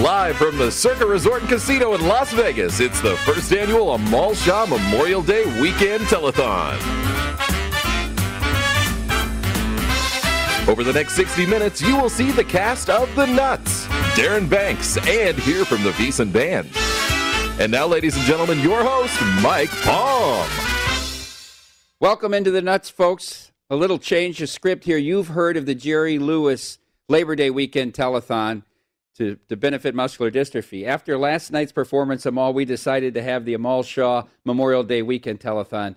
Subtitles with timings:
[0.00, 4.34] Live from the Circa Resort and Casino in Las Vegas, it's the first annual Amal
[4.34, 6.78] Shah Memorial Day Weekend Telethon.
[10.66, 13.86] Over the next 60 minutes, you will see the cast of The Nuts,
[14.16, 16.70] Darren Banks, and hear from the VSiN Band.
[17.60, 20.48] And now, ladies and gentlemen, your host, Mike Palm.
[22.00, 23.52] Welcome into the Nuts, folks.
[23.68, 24.98] A little change of script here.
[24.98, 26.78] You've heard of the Jerry Lewis
[27.10, 28.62] Labor Day Weekend Telethon
[29.16, 30.86] to, to benefit muscular dystrophy.
[30.86, 35.40] After last night's performance, Amal, we decided to have the Amal Shaw Memorial Day Weekend
[35.40, 35.96] Telethon.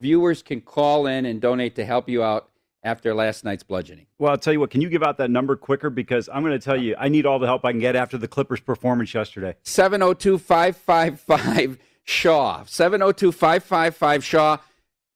[0.00, 2.50] Viewers can call in and donate to help you out
[2.82, 4.06] after last night's bludgeoning.
[4.18, 5.90] Well, I'll tell you what, can you give out that number quicker?
[5.90, 8.18] Because I'm going to tell you, I need all the help I can get after
[8.18, 9.56] the Clippers' performance yesterday.
[9.62, 12.64] 702 555 Shaw.
[12.66, 14.58] 702 555 Shaw.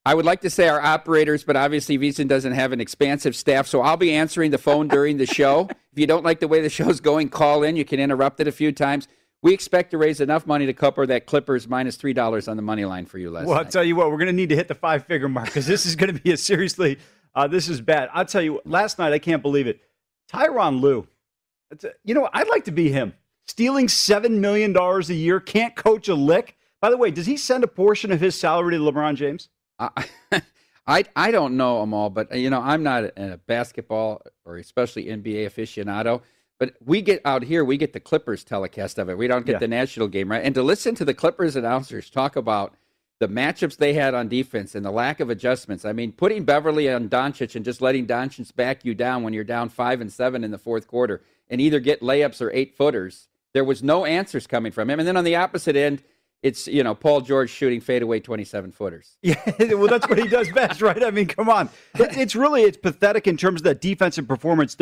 [0.09, 3.67] I would like to say our operators, but obviously VSiN doesn't have an expansive staff,
[3.67, 5.69] so I'll be answering the phone during the show.
[5.93, 7.77] if you don't like the way the show's going, call in.
[7.77, 9.07] You can interrupt it a few times.
[9.43, 12.63] We expect to raise enough money to cover that Clippers minus three dollars on the
[12.63, 13.45] money line for you, Les.
[13.45, 15.45] Well, I'll tell you what, we're going to need to hit the five figure mark
[15.45, 16.99] because this is going to be a seriously,
[17.35, 18.09] uh, this is bad.
[18.15, 19.79] I'll tell you, last night I can't believe it.
[20.33, 21.07] Tyronn Lue,
[21.71, 23.13] a, you know, I'd like to be him.
[23.47, 26.57] Stealing seven million dollars a year, can't coach a lick.
[26.81, 29.51] By the way, does he send a portion of his salary to LeBron James?
[29.79, 30.07] I,
[30.87, 34.57] I, I don't know them all, but you know I'm not a, a basketball or
[34.57, 36.23] especially NBA aficionado.
[36.59, 39.17] But we get out here, we get the Clippers telecast of it.
[39.17, 39.59] We don't get Yeah.
[39.61, 40.43] the national game, right?
[40.45, 42.75] And to listen to the Clippers announcers talk about
[43.21, 45.85] the matchups they had on defense and the lack of adjustments.
[45.85, 49.45] I mean, putting Beverley on Doncic and just letting Doncic back you down when you're
[49.45, 53.29] down five and seven in the fourth quarter, and either get layups or eight footers.
[53.55, 54.99] There was no answers coming from him.
[54.99, 56.03] And then on the opposite end,
[56.43, 59.17] it's you know Paul George shooting fadeaway 27 footers.
[59.23, 61.03] Yeah, well, that's what he does best, right?
[61.03, 61.69] I mean, come on.
[61.99, 64.77] It, it's really it's pathetic in terms of that defensive performance.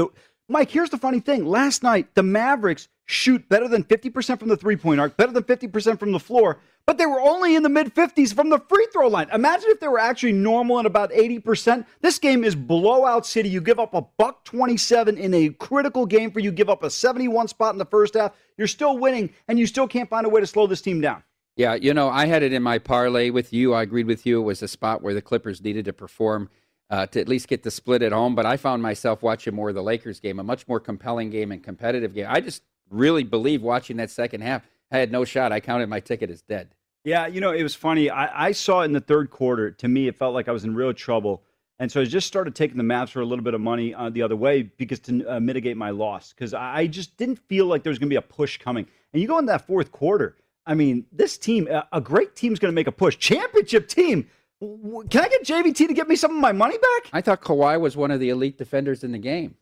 [0.48, 4.56] Mike, here's the funny thing: last night the Mavericks shoot better than 50% from the
[4.56, 7.94] three-point arc, better than 50% from the floor, but they were only in the mid
[7.94, 9.28] 50s from the free throw line.
[9.32, 11.86] Imagine if they were actually normal and about 80%.
[12.00, 13.48] This game is blowout city.
[13.48, 16.52] You give up a buck 27 in a critical game for you.
[16.52, 18.32] Give up a 71 spot in the first half.
[18.58, 21.22] You're still winning, and you still can't find a way to slow this team down.
[21.56, 23.72] Yeah, you know, I had it in my parlay with you.
[23.72, 24.40] I agreed with you.
[24.40, 26.50] It was a spot where the Clippers needed to perform
[26.90, 28.34] uh, to at least get the split at home.
[28.34, 31.50] But I found myself watching more of the Lakers game, a much more compelling game
[31.52, 32.26] and competitive game.
[32.28, 34.62] I just really believe watching that second half,
[34.92, 35.50] I had no shot.
[35.50, 36.74] I counted my ticket as dead.
[37.04, 38.10] Yeah, you know, it was funny.
[38.10, 39.70] I, I saw it in the third quarter.
[39.70, 41.42] To me, it felt like I was in real trouble.
[41.78, 44.10] And so I just started taking the Mavs for a little bit of money uh,
[44.10, 46.32] the other way because to uh, mitigate my loss.
[46.32, 48.86] Because I I just didn't feel like there was going to be a push coming.
[49.12, 50.36] And you go in that fourth quarter,
[50.66, 53.16] I mean, this team, a great team's going to make a push.
[53.18, 54.28] Championship team.
[54.60, 57.10] Can I get JVT to get me some of my money back?
[57.12, 59.54] I thought Kawhi was one of the elite defenders in the game.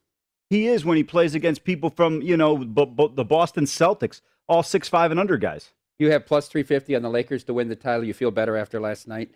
[0.51, 4.21] He is when he plays against people from, you know, b- b- the Boston Celtics,
[4.49, 5.71] all six five and under guys.
[5.99, 8.05] You have plus 350 on the Lakers to win the title.
[8.05, 9.31] You feel better after last night?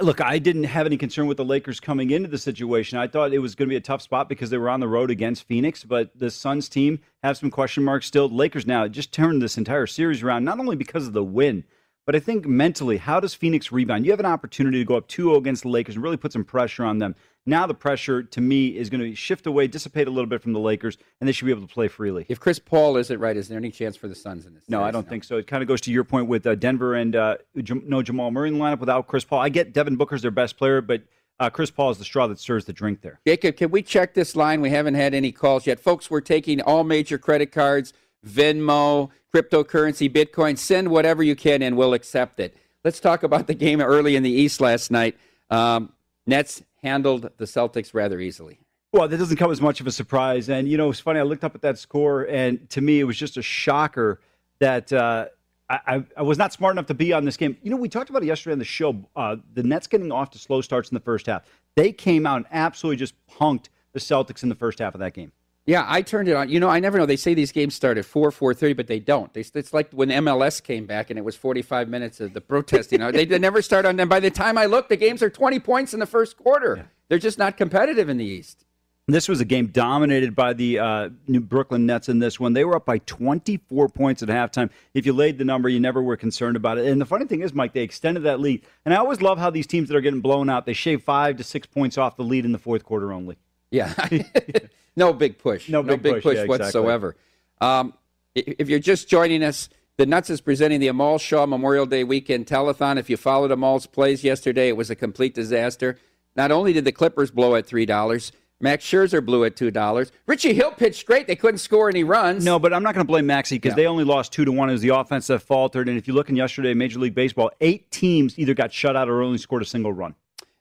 [0.00, 2.96] Look, I didn't have any concern with the Lakers coming into the situation.
[2.96, 4.88] I thought it was going to be a tough spot because they were on the
[4.88, 8.30] road against Phoenix, but the Suns team have some question marks still.
[8.30, 11.64] Lakers now just turned this entire series around, not only because of the win,
[12.06, 14.06] but I think mentally, how does Phoenix rebound?
[14.06, 16.32] You have an opportunity to go up 2 0 against the Lakers and really put
[16.32, 17.14] some pressure on them.
[17.46, 20.54] Now the pressure, to me, is going to shift away, dissipate a little bit from
[20.54, 22.24] the Lakers, and they should be able to play freely.
[22.28, 24.64] If Chris Paul isn't right, is there any chance for the Suns in this?
[24.68, 25.10] No, I don't no.
[25.10, 25.36] think so.
[25.36, 28.48] It kind of goes to your point with uh, Denver and uh, no Jamal Murray
[28.48, 29.40] in the lineup without Chris Paul.
[29.40, 31.02] I get Devin Booker's their best player, but
[31.38, 33.20] uh, Chris Paul is the straw that stirs the drink there.
[33.26, 34.62] Jacob, can we check this line?
[34.62, 35.80] We haven't had any calls yet.
[35.80, 37.92] Folks, we're taking all major credit cards,
[38.26, 40.56] Venmo, cryptocurrency, Bitcoin.
[40.56, 42.56] Send whatever you can, and we'll accept it.
[42.84, 45.18] Let's talk about the game early in the East last night.
[45.50, 45.92] Um,
[46.26, 48.60] Nets handled the Celtics rather easily.
[48.92, 50.48] Well, that doesn't come as much of a surprise.
[50.48, 51.18] And, you know, it's funny.
[51.18, 54.20] I looked up at that score, and to me, it was just a shocker
[54.60, 55.26] that uh,
[55.68, 57.56] I, I, was not smart enough to be on this game.
[57.62, 59.04] You know, we talked about it yesterday on the show.
[59.16, 61.42] Uh, the Nets getting off to slow starts in the first half.
[61.74, 65.14] They came out and absolutely just punked the Celtics in the first half of that
[65.14, 65.32] game.
[65.66, 66.50] Yeah, I turned it on.
[66.50, 67.06] You know, I never know.
[67.06, 69.32] They say these games start at four, four thirty, but they don't.
[69.32, 73.00] They, it's like when MLS came back and it was forty-five minutes of the protesting.
[73.12, 74.08] they, they never start on them.
[74.08, 76.76] By the time I look, the games are twenty points in the first quarter.
[76.76, 76.82] Yeah.
[77.08, 78.64] They're just not competitive in the East.
[79.06, 82.54] This was a game dominated by the uh, New Brooklyn Nets in this one.
[82.54, 84.70] They were up by 24 points at halftime.
[84.94, 86.86] If you laid the number, you never were concerned about it.
[86.86, 88.64] And the funny thing is, Mike, they extended that lead.
[88.86, 91.36] And I always love how these teams that are getting blown out, they shave five
[91.36, 93.36] to six points off the lead in the fourth quarter only.
[93.70, 93.92] Yeah.
[94.96, 95.68] no big push.
[95.68, 97.16] No, no big, big, push, yeah, whatsoever.
[97.60, 97.68] Exactly.
[97.68, 97.94] Um,
[98.34, 102.46] if you're just joining us, the Nuts is presenting the Amal Shaw Memorial Day Weekend
[102.46, 102.98] Telethon.
[102.98, 105.98] If you followed Amal's plays yesterday, it was a complete disaster.
[106.36, 110.10] Not only did the Clippers blow at three dollars, Max Scherzer blew at two dollars.
[110.26, 112.44] Richie Hill pitched great; they couldn't score any runs.
[112.44, 113.76] No, but I'm not going to blame Maxie because yeah.
[113.76, 114.68] they only lost two to one.
[114.68, 115.88] It was the offense that faltered.
[115.88, 119.08] And if you look in yesterday, Major League Baseball, eight teams either got shut out
[119.08, 120.14] or only scored a single run.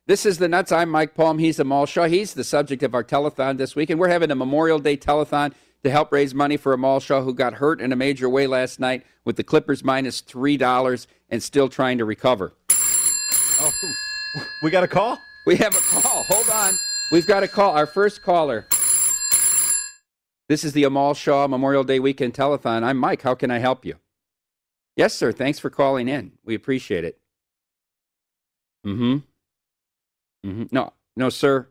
[0.06, 0.74] This is the Nuts.
[0.74, 1.40] I'm Mike Palm.
[1.40, 2.08] He's Amal Shaw.
[2.08, 5.54] He's the subject of our telethon this week, and we're having a Memorial Day telethon
[5.82, 8.82] to help raise money for Amal Shaw, who got hurt in a major way last
[8.82, 12.52] night with the Clippers minus three dollars and still trying to recover.
[12.70, 13.72] Oh,
[14.62, 15.20] we got a call.
[15.46, 16.24] We have a call.
[16.24, 16.74] Hold on.
[17.14, 17.72] We've got a call.
[17.74, 18.68] Our first caller.
[20.50, 22.84] This is the Amal Shaw Memorial Day Weekend Telethon.
[22.84, 23.22] I'm Mike.
[23.22, 23.96] How can I help you?
[24.98, 25.32] Yes, sir.
[25.32, 26.34] Thanks for calling in.
[26.44, 27.22] We appreciate it.
[28.86, 29.20] Mm-hmm.
[30.46, 30.64] Mm-hmm.
[30.72, 31.68] No, no, sir.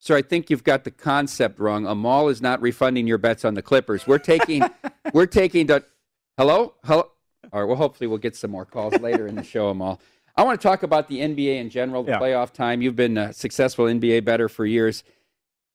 [0.00, 1.86] Sir, I think you've got the concept wrong.
[1.86, 4.06] Amal is not refunding your bets on the Clippers.
[4.06, 4.62] We're taking,
[5.12, 5.84] we're taking the.
[6.36, 7.10] Hello, hello.
[7.52, 7.66] All right.
[7.66, 10.00] Well, hopefully we'll get some more calls later in the show, Amal.
[10.36, 12.20] I want to talk about the NBA in general, the yeah.
[12.20, 12.80] playoff time.
[12.80, 15.02] You've been a successful NBA better for years.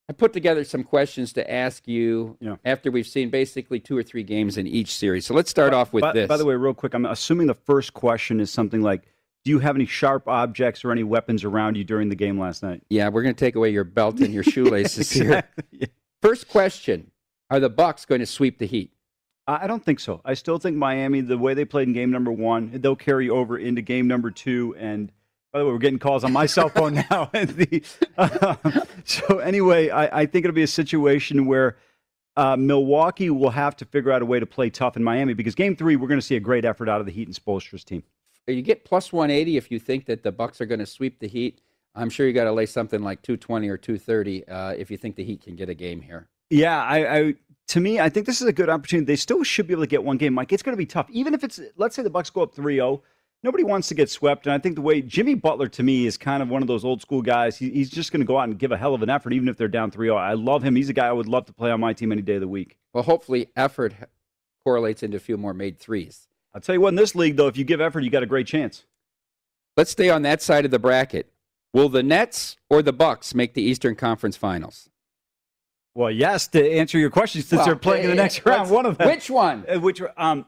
[0.07, 2.55] I put together some questions to ask you yeah.
[2.63, 5.25] after we've seen basically two or three games in each series.
[5.25, 6.27] So let's start by, off with by, this.
[6.27, 9.03] By the way, real quick, I'm assuming the first question is something like
[9.43, 12.63] do you have any sharp objects or any weapons around you during the game last
[12.63, 12.81] night?
[12.89, 15.63] Yeah, we're going to take away your belt and your shoelaces exactly.
[15.71, 15.87] here.
[16.21, 17.11] First question:
[17.49, 18.93] Are the Bucks going to sweep the Heat?
[19.45, 20.21] I don't think so.
[20.23, 23.57] I still think Miami, the way they played in game number one, they'll carry over
[23.57, 24.73] into game number two.
[24.79, 25.11] And
[25.51, 27.25] by the way, we're getting calls on my cell phone now.
[27.33, 27.83] the,
[28.17, 28.55] uh,
[29.03, 31.75] so anyway, I, I, think it'll be a situation where
[32.37, 35.55] uh, Milwaukee will have to figure out a way to play tough in Miami because
[35.55, 37.83] game three, we're going to see a great effort out of the Heat and Spoelstra's
[37.83, 38.03] team
[38.47, 41.27] you get plus 180 if you think that the Bucks are going to sweep the
[41.27, 41.61] Heat.
[41.95, 45.15] I'm sure you got to lay something like 220 or 230 uh, if you think
[45.15, 46.27] the Heat can get a game here.
[46.49, 47.33] Yeah, I, I
[47.69, 49.05] to me, I think this is a good opportunity.
[49.05, 50.33] They still should be able to get one game.
[50.33, 52.53] Mike, it's going to be tough, even if it's let's say the Bucks go up
[52.53, 53.01] 3-0.
[53.43, 56.17] Nobody wants to get swept, and I think the way Jimmy Butler to me is
[56.17, 57.57] kind of one of those old school guys.
[57.57, 59.49] He, he's just going to go out and give a hell of an effort, even
[59.49, 60.15] if they're down 3-0.
[60.15, 60.77] I love him.
[60.77, 62.47] He's a guy I would love to play on my team any day of the
[62.47, 62.77] week.
[62.93, 63.93] Well, hopefully, effort
[64.63, 66.29] correlates into a few more made threes.
[66.53, 68.27] I'll tell you what, in this league, though, if you give effort, you got a
[68.27, 68.83] great chance.
[69.75, 71.31] Let's stay on that side of the bracket.
[71.73, 74.89] Will the Nets or the Bucks make the Eastern Conference Finals?
[75.95, 76.47] Well, yes.
[76.49, 79.07] To answer your question, since well, they're playing in the next round, one of them.
[79.07, 79.65] Which one?
[79.67, 80.01] Uh, which?
[80.17, 80.45] Um,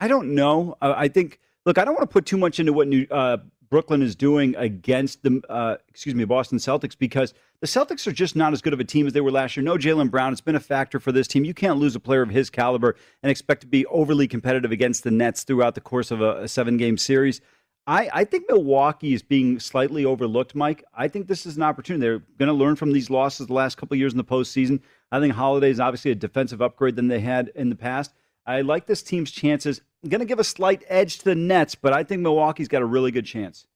[0.00, 0.76] I don't know.
[0.82, 1.40] Uh, I think.
[1.66, 3.38] Look, I don't want to put too much into what New uh,
[3.74, 8.36] Brooklyn is doing against the, uh, excuse me, Boston Celtics because the Celtics are just
[8.36, 9.64] not as good of a team as they were last year.
[9.64, 10.30] No Jaylen Brown.
[10.30, 11.44] It's been a factor for this team.
[11.44, 15.02] You can't lose a player of his caliber and expect to be overly competitive against
[15.02, 17.40] the Nets throughout the course of a, a seven-game series.
[17.84, 20.84] I, I think Milwaukee is being slightly overlooked, Mike.
[20.94, 22.00] I think this is an opportunity.
[22.00, 24.82] They're going to learn from these losses the last couple years in the postseason.
[25.10, 28.14] I think Holiday is obviously a defensive upgrade than they had in the past.
[28.46, 29.80] I like this team's chances.
[30.02, 32.82] I'm going to give a slight edge to the Nets, but I think Milwaukee's got
[32.82, 33.66] a really good chance.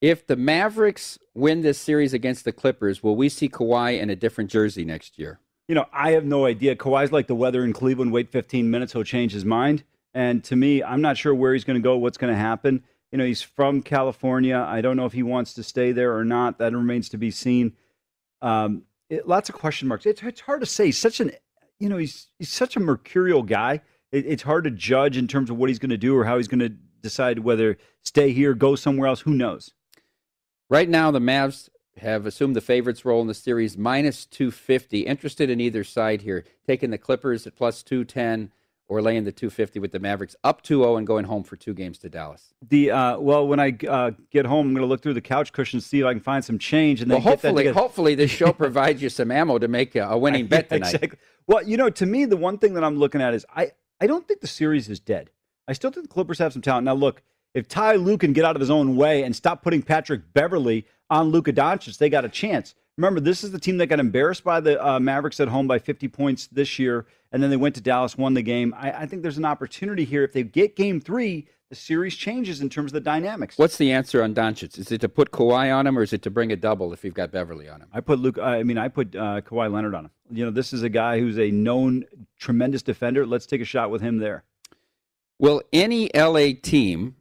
[0.00, 4.16] If the Mavericks win this series against the Clippers, will we see Kawhi in a
[4.16, 5.40] different jersey next year?
[5.68, 6.76] You know, I have no idea.
[6.76, 8.12] Kawhi's like the weather in Cleveland.
[8.12, 9.84] Wait 15 minutes, he'll change his mind.
[10.12, 12.84] And to me, I'm not sure where he's going to go, what's going to happen.
[13.10, 14.58] You know, he's from California.
[14.58, 16.58] I don't know if he wants to stay there or not.
[16.58, 17.74] That remains to be seen.
[18.42, 20.06] Um, it, lots of question marks.
[20.06, 20.86] It's, it's hard to say.
[20.86, 21.32] He's such an,
[21.78, 23.82] you know, he's he's such a mercurial guy.
[24.12, 26.36] It, it's hard to judge in terms of what he's going to do or how
[26.36, 29.20] he's going to decide whether stay here, go somewhere else.
[29.20, 29.72] Who knows?
[30.68, 31.68] Right now, the Mavs
[31.98, 35.00] have assumed the favorites role in the series, minus 250.
[35.00, 38.52] Interested in either side here, taking the Clippers at plus 210
[38.88, 41.98] or laying the 250 with the Mavericks up 2-0 and going home for two games
[41.98, 42.54] to Dallas.
[42.68, 45.52] The uh, well, when I uh, get home, I'm going to look through the couch
[45.52, 48.52] cushions, see if I can find some change, and then well, hopefully, hopefully, this show
[48.64, 50.94] provides you some ammo to make a, a winning bet tonight.
[50.94, 51.18] Exactly.
[51.46, 54.06] Well, you know, to me, the one thing that I'm looking at is I I
[54.06, 55.30] don't think the series is dead.
[55.68, 56.84] I still think the Clippers have some talent.
[56.84, 57.22] Now, look,
[57.54, 60.86] if Ty Lue can get out of his own way and stop putting Patrick Beverley
[61.08, 62.74] on Luka Doncic, they got a chance.
[62.98, 65.78] Remember, this is the team that got embarrassed by the uh, Mavericks at home by
[65.78, 68.74] 50 points this year, and then they went to Dallas, won the game.
[68.76, 70.24] I, I, think there's an opportunity here.
[70.24, 73.58] If they get game three, the series changes in terms of the dynamics.
[73.58, 74.78] What's the answer on Doncic?
[74.78, 77.04] Is it to put Kawhi on him, or is it to bring a double if
[77.04, 77.88] you've got Beverley on him?
[77.92, 78.38] I put Luke.
[78.38, 80.10] I mean, I put uh, Kawhi Leonard on him.
[80.30, 82.04] You know, this is a guy who's a known
[82.38, 83.26] tremendous defender.
[83.26, 84.44] Let's take a shot with him there.
[85.38, 87.16] Will any LA team,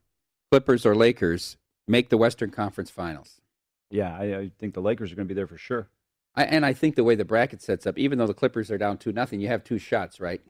[0.52, 3.42] Clippers or Lakers, make the Western Conference Finals?
[3.90, 5.90] Yeah, I, I think the Lakers are going to be there for sure.
[6.36, 8.78] I, and I think the way the bracket sets up, even though the Clippers are
[8.78, 10.42] down two nothing, you have two shots, right?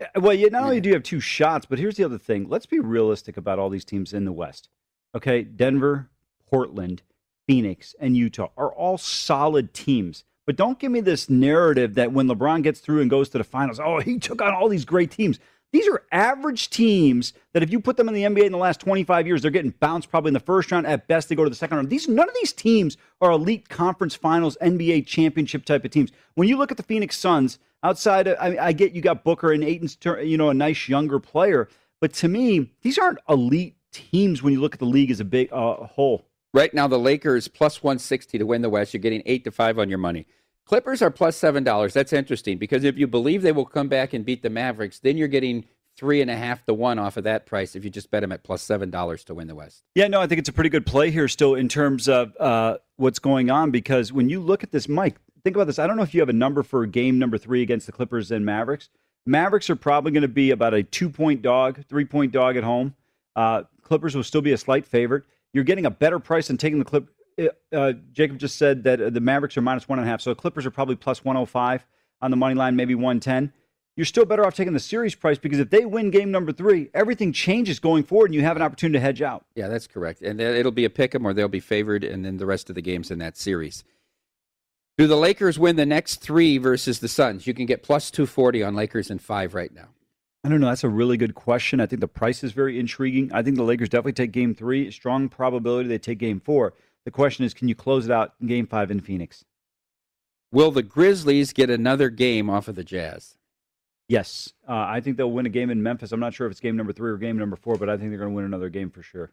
[0.00, 2.48] Uh, well, you not only do you have two shots, but here's the other thing.
[2.48, 4.68] Let's be realistic about all these teams in the West.
[5.14, 6.10] Okay, Denver,
[6.48, 7.02] Portland,
[7.46, 10.24] Phoenix, and Utah are all solid teams.
[10.46, 13.44] But don't give me this narrative that when LeBron gets through and goes to the
[13.44, 15.38] finals, oh, he took on all these great teams.
[15.72, 18.80] These are average teams that if you put them in the NBA in the last
[18.80, 20.86] 25 years, they're getting bounced probably in the first round.
[20.86, 21.90] At best, they go to the second round.
[21.90, 26.12] These none of these teams are elite conference finals, NBA championship type of teams.
[26.34, 29.52] When you look at the Phoenix Suns, outside, of, I, I get you got Booker
[29.52, 31.68] and Ayton's, you know, a nice younger player,
[32.00, 35.24] but to me, these aren't elite teams when you look at the league as a
[35.24, 36.26] big uh, whole.
[36.52, 38.94] Right now, the Lakers plus 160 to win the West.
[38.94, 40.26] You're getting eight to five on your money.
[40.64, 41.92] Clippers are plus seven dollars.
[41.92, 45.16] That's interesting because if you believe they will come back and beat the Mavericks, then
[45.16, 45.64] you're getting
[45.96, 48.32] three and a half to one off of that price if you just bet them
[48.32, 49.84] at plus seven dollars to win the West.
[49.94, 52.78] Yeah, no, I think it's a pretty good play here still in terms of uh,
[52.96, 55.78] what's going on because when you look at this, Mike, think about this.
[55.78, 58.32] I don't know if you have a number for game number three against the Clippers
[58.32, 58.90] and Mavericks.
[59.26, 62.64] Mavericks are probably going to be about a two point dog, three point dog at
[62.64, 62.96] home.
[63.36, 65.22] Uh, Clippers will still be a slight favorite.
[65.52, 67.08] You're getting a better price than taking the Clip
[67.72, 70.30] uh, Jacob just said that uh, the Mavericks are minus one and a half, so
[70.30, 71.86] the Clippers are probably plus 105
[72.22, 73.52] on the money line, maybe 110.
[73.94, 76.90] You're still better off taking the series price because if they win game number three,
[76.92, 79.44] everything changes going forward, and you have an opportunity to hedge out.
[79.54, 80.22] Yeah, that's correct.
[80.22, 82.74] And it'll be a pick 'em or they'll be favored, and then the rest of
[82.74, 83.84] the games in that series.
[84.98, 87.46] Do the Lakers win the next three versus the Suns?
[87.46, 89.88] You can get plus 240 on Lakers in five right now.
[90.42, 90.68] I don't know.
[90.68, 91.80] That's a really good question.
[91.80, 93.30] I think the price is very intriguing.
[93.32, 94.90] I think the Lakers definitely take game three.
[94.90, 96.72] Strong probability they take game four.
[97.04, 99.44] The question is, can you close it out in Game Five in Phoenix?
[100.50, 103.36] Will the Grizzlies get another game off of the Jazz?
[104.08, 106.12] Yes, uh, I think they'll win a game in Memphis.
[106.12, 108.10] I'm not sure if it's game number three or game number four, but I think
[108.10, 109.32] they're going to win another game for sure.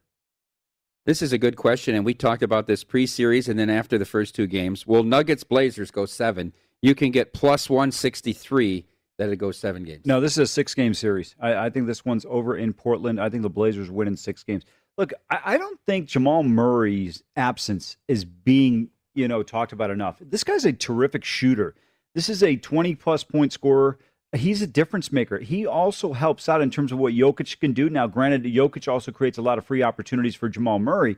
[1.06, 4.06] This is a good question, and we talked about this pre-series and then after the
[4.06, 4.88] first two games.
[4.88, 6.54] Will Nuggets Blazers go seven?
[6.82, 8.86] You can get plus 163
[9.18, 10.06] that it goes seven games.
[10.06, 11.36] No, this is a six-game series.
[11.42, 13.20] I, I think this one's over in Portland.
[13.20, 14.64] I think the Blazers win in six games.
[14.98, 20.20] Look, I, I don't think Jamal Murray's absence is being, you know, talked about enough.
[20.22, 21.76] This guy's a terrific shooter.
[22.16, 24.00] This is a 20 plus point scorer.
[24.36, 25.40] He's a difference maker.
[25.40, 27.90] He also helps out in terms of what Jokic can do.
[27.90, 31.18] Now, granted, Jokic also creates a lot of free opportunities for Jamal Murray,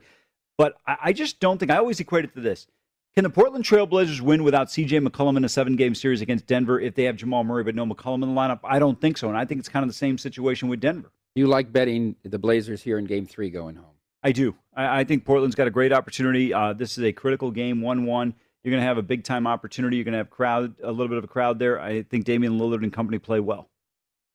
[0.58, 2.66] but I, I just don't think I always equate it to this.
[3.14, 6.78] Can the Portland Trailblazers win without CJ McCollum in a seven game series against Denver
[6.78, 8.60] if they have Jamal Murray but no McCollum in the lineup?
[8.62, 9.28] I don't think so.
[9.28, 11.10] And I think it's kind of the same situation with Denver.
[11.34, 13.94] You like betting the Blazers here in Game Three going home?
[14.22, 14.54] I do.
[14.74, 16.52] I, I think Portland's got a great opportunity.
[16.52, 18.34] Uh, this is a critical game, one-one.
[18.66, 19.96] You're going to have a big time opportunity.
[19.96, 21.80] You're going to have crowd, a little bit of a crowd there.
[21.80, 23.70] I think Damian Lillard and company play well.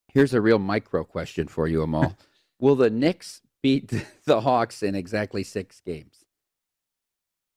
[0.08, 2.16] Here's a real micro question for you, Amal.
[2.62, 3.92] Will the Knicks beat
[4.24, 6.24] the Hawks in exactly six games?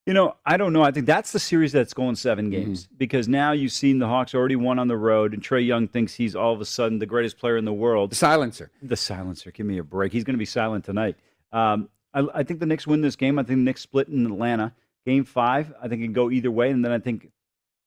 [0.05, 0.83] You know, I don't know.
[0.83, 2.65] I think that's the series that's going seven mm-hmm.
[2.65, 2.97] games mm-hmm.
[2.97, 6.13] because now you've seen the Hawks already won on the road, and Trae Young thinks
[6.15, 8.11] he's all of a sudden the greatest player in the world.
[8.11, 8.73] The silencer.
[8.83, 9.53] The silencer.
[9.53, 10.13] Give me a break.
[10.13, 11.15] He's going to be silent tonight.
[11.53, 13.39] Um, I, I, think the Knicks win this game.
[13.39, 14.73] I think the Knicks split in Atlanta.
[15.07, 17.31] Game five, I think it can go either way, and then I think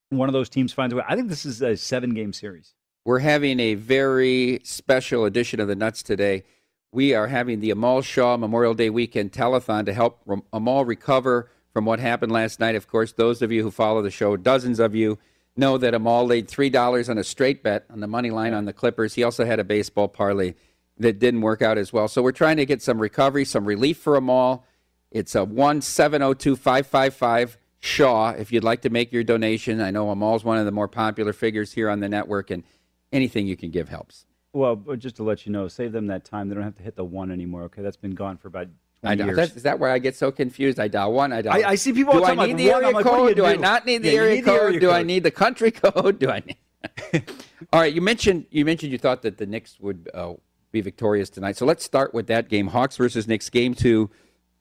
[0.10, 1.04] one of those teams finds a way.
[1.08, 2.74] I think this is a seven game series.
[3.06, 6.44] We're having a very special edition of the Nuts today.
[6.92, 10.22] We are having the Amal Shaw Memorial Day Weekend Telethon to help
[10.54, 12.76] Amal recover from what happened last night.
[12.76, 15.18] Of course, those of you who follow the show, dozens of you,
[15.56, 18.74] know that Amal laid $3 on a straight bet on the money line on the
[18.74, 19.16] Clippers.
[19.16, 20.54] He also had a baseball parlay
[20.98, 22.08] that didn't work out as well.
[22.08, 24.66] So we're trying to get some recovery, some relief for Amal.
[25.12, 29.82] It's a 1702 555 Shaw if you'd like to make your donation.
[29.82, 32.64] I know Amal's one of the more popular figures here on the network, and
[33.12, 34.26] anything you can give helps.
[34.52, 36.50] Well, just to let you know, save them that time.
[36.50, 37.64] They don't have to hit the one anymore.
[37.64, 38.68] Okay, that's been gone for about
[39.04, 39.34] I know.
[39.34, 40.80] That, is that where I get so confused?
[40.80, 41.32] I dial one.
[41.32, 41.54] I dial.
[41.54, 42.14] I, I see people.
[42.14, 43.36] Do I need the area code?
[43.36, 44.82] do, I not need the, area, need the area, code?
[44.82, 46.20] Do I need the country code?
[46.20, 47.24] Do I need?
[47.72, 47.94] All right.
[47.94, 50.34] You mentioned you mentioned you thought that the Knicks would uh,
[50.72, 51.58] be victorious tonight.
[51.58, 54.10] So let's start with that game: Hawks versus Knicks, game two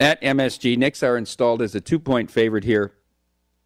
[0.01, 0.77] at MSG.
[0.77, 2.93] Knicks are installed as a two-point favorite here.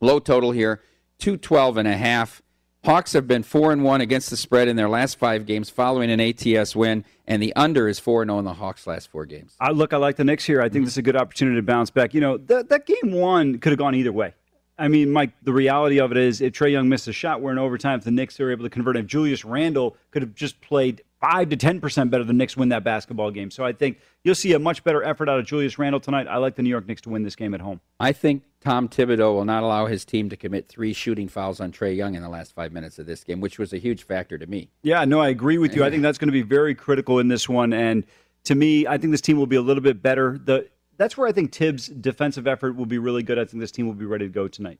[0.01, 0.83] Low total here,
[1.19, 2.43] two twelve and a half.
[2.85, 6.11] Hawks have been four and one against the spread in their last five games, following
[6.11, 9.11] an ATS win, and the under is four and zero oh in the Hawks' last
[9.11, 9.55] four games.
[9.61, 10.61] I look, I like the Knicks here.
[10.61, 10.85] I think mm-hmm.
[10.85, 12.15] this is a good opportunity to bounce back.
[12.15, 14.33] You know, that that game one could have gone either way.
[14.79, 17.53] I mean, Mike, the reality of it is, if Trae Young missed a shot, we're
[17.53, 17.99] in overtime.
[17.99, 21.49] If the Knicks are able to convert, if Julius Randle could have just played five
[21.50, 23.50] to ten percent better, than the Knicks win that basketball game.
[23.50, 26.27] So I think you'll see a much better effort out of Julius Randle tonight.
[26.27, 27.81] I like the New York Knicks to win this game at home.
[27.99, 31.73] I think Tom Thibodeau will not allow his team to commit three shooting fouls on
[31.73, 34.39] Trae Young in the last five minutes of this game, which was a huge factor
[34.39, 34.71] to me.
[34.83, 35.85] Yeah, no, I agree with you.
[35.85, 37.73] I think that's going to be very critical in this one.
[37.73, 38.05] And
[38.45, 40.39] to me, I think this team will be a little bit better.
[40.39, 43.39] The that's where I think Thibs' defensive effort will be really good.
[43.39, 44.79] I think this team will be ready to go tonight.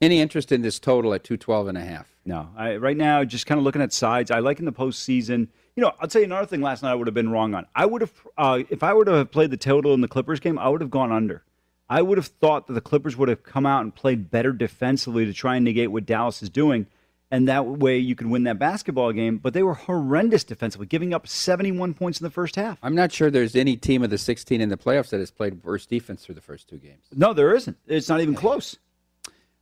[0.00, 2.14] Any interest in this total at 212 and a half?
[2.24, 2.48] No.
[2.56, 4.30] I, right now, just kind of looking at sides.
[4.30, 5.48] I like in the postseason.
[5.78, 7.64] You know, I'll tell you another thing last night I would have been wrong on.
[7.72, 10.40] I would have, uh, if I were to have played the total in the Clippers
[10.40, 11.44] game, I would have gone under.
[11.88, 15.24] I would have thought that the Clippers would have come out and played better defensively
[15.24, 16.88] to try and negate what Dallas is doing.
[17.30, 19.38] And that way you could win that basketball game.
[19.38, 22.78] But they were horrendous defensively, giving up 71 points in the first half.
[22.82, 25.62] I'm not sure there's any team of the 16 in the playoffs that has played
[25.62, 27.04] worse defense through the first two games.
[27.14, 27.76] No, there isn't.
[27.86, 28.76] It's not even close.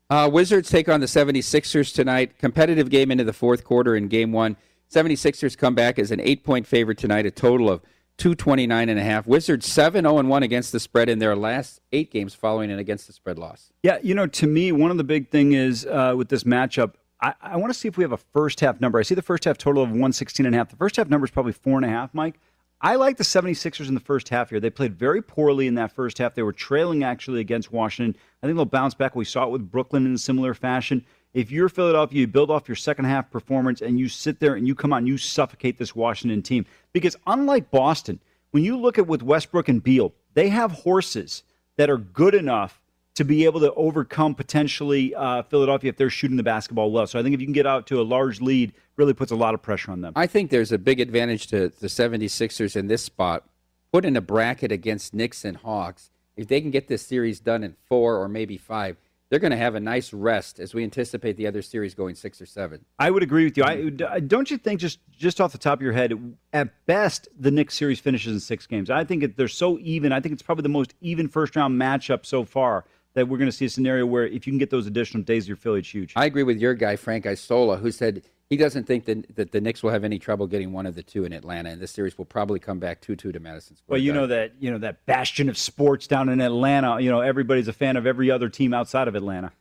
[0.09, 2.39] Uh, Wizards take on the 76ers tonight.
[2.39, 4.57] Competitive game into the fourth quarter in game one.
[4.91, 7.83] 76ers come back as an eight point favorite tonight, a total of
[8.19, 9.27] 229 and a half.
[9.27, 13.07] Wizards 7 0 1 against the spread in their last eight games following an against
[13.07, 13.73] the spread loss.
[13.83, 16.95] Yeah, you know, to me, one of the big thing is uh, with this matchup,
[17.21, 18.99] I, I want to see if we have a first half number.
[18.99, 20.71] I see the first half total of 116 and a half.
[20.71, 22.39] The first half number is probably four and a half, Mike.
[22.81, 24.61] I like the 76ers in the first half here.
[24.61, 26.35] They played very poorly in that first half.
[26.35, 28.21] They were trailing actually against Washington.
[28.43, 29.17] I think they'll bounce back.
[29.17, 31.05] We saw it with Brooklyn in a similar fashion.
[31.35, 34.67] If you're Philadelphia, you build off your second half performance and you sit there and
[34.67, 36.65] you come out and you suffocate this Washington team.
[36.93, 38.21] Because unlike Boston,
[38.53, 41.43] when you look at with Westbrook and Beal, they have horses
[41.77, 42.81] that are good enough
[43.17, 47.07] to be able to overcome potentially uh, Philadelphia if they're shooting the basketball well.
[47.07, 49.37] So I think if you can get out to a large lead, really puts a
[49.37, 50.13] lot of pressure on them.
[50.17, 53.45] I think there's a big advantage to the 76ers in this spot.
[53.91, 56.11] Put in a bracket against Knicks and Hawks.
[56.37, 59.57] If they can get this series done in four or maybe five, they're going to
[59.57, 62.85] have a nice rest as we anticipate the other series going six or seven.
[62.99, 63.65] I would agree with you.
[63.65, 67.51] I, don't you think just just off the top of your head, at best the
[67.51, 68.91] Knicks series finishes in six games.
[68.91, 70.13] I think it, they're so even.
[70.13, 72.85] I think it's probably the most even first round matchup so far
[73.15, 75.49] that we're going to see a scenario where if you can get those additional days,
[75.49, 76.13] your Philly, it's huge.
[76.17, 79.61] I agree with your guy Frank Isola, who said he doesn't think that, that the
[79.61, 82.17] Knicks will have any trouble getting one of the two in Atlanta, and this series
[82.17, 83.95] will probably come back two-two to Madison Square.
[83.95, 87.01] Well, you know that you know that bastion of sports down in Atlanta.
[87.01, 89.53] You know everybody's a fan of every other team outside of Atlanta.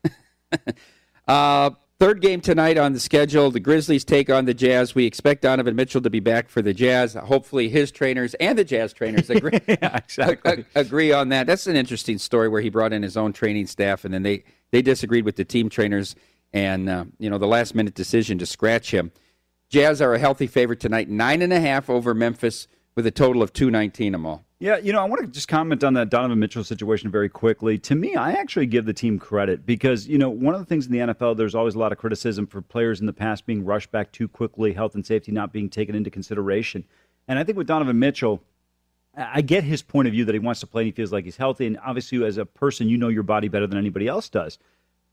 [1.27, 3.51] uh, Third game tonight on the schedule.
[3.51, 4.93] The Grizzlies take on the Jazz.
[4.93, 7.13] We expect Donovan Mitchell to be back for the Jazz.
[7.13, 10.65] Hopefully, his trainers and the Jazz trainers agree, yeah, exactly.
[10.75, 11.47] agree on that.
[11.47, 14.43] That's an interesting story where he brought in his own training staff, and then they,
[14.71, 16.17] they disagreed with the team trainers,
[16.55, 19.11] and uh, you know the last minute decision to scratch him.
[19.69, 23.43] Jazz are a healthy favorite tonight, nine and a half over Memphis, with a total
[23.43, 24.43] of two nineteen Amal.
[24.57, 27.77] Yeah, you know, I want to just comment on that Donovan Mitchell situation very quickly.
[27.79, 30.85] To me, I actually give the team credit because, you know, one of the things
[30.85, 33.65] in the NFL, there's always a lot of criticism for players in the past being
[33.65, 36.85] rushed back too quickly, health and safety not being taken into consideration.
[37.27, 38.41] And I think with Donovan Mitchell,
[39.17, 41.25] I get his point of view that he wants to play and he feels like
[41.25, 41.67] he's healthy.
[41.67, 44.57] And obviously, as a person, you know your body better than anybody else does.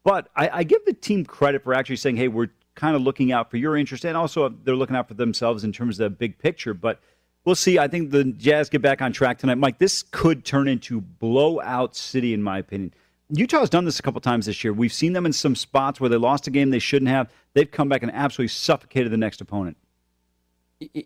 [0.04, 3.32] But I, I give the team credit for actually saying, hey, we're kind of looking
[3.32, 4.04] out for your interest.
[4.04, 6.74] And also, they're looking out for themselves in terms of the big picture.
[6.74, 7.00] But
[7.44, 7.78] We'll see.
[7.78, 9.58] I think the Jazz get back on track tonight.
[9.58, 12.94] Mike, this could turn into blowout city, in my opinion.
[13.30, 14.72] Utah's done this a couple times this year.
[14.72, 17.32] We've seen them in some spots where they lost a game they shouldn't have.
[17.54, 19.76] They've come back and absolutely suffocated the next opponent.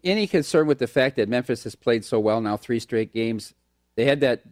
[0.04, 3.54] Any concern with the fact that Memphis has played so well now, three straight games?
[3.94, 4.42] They had that,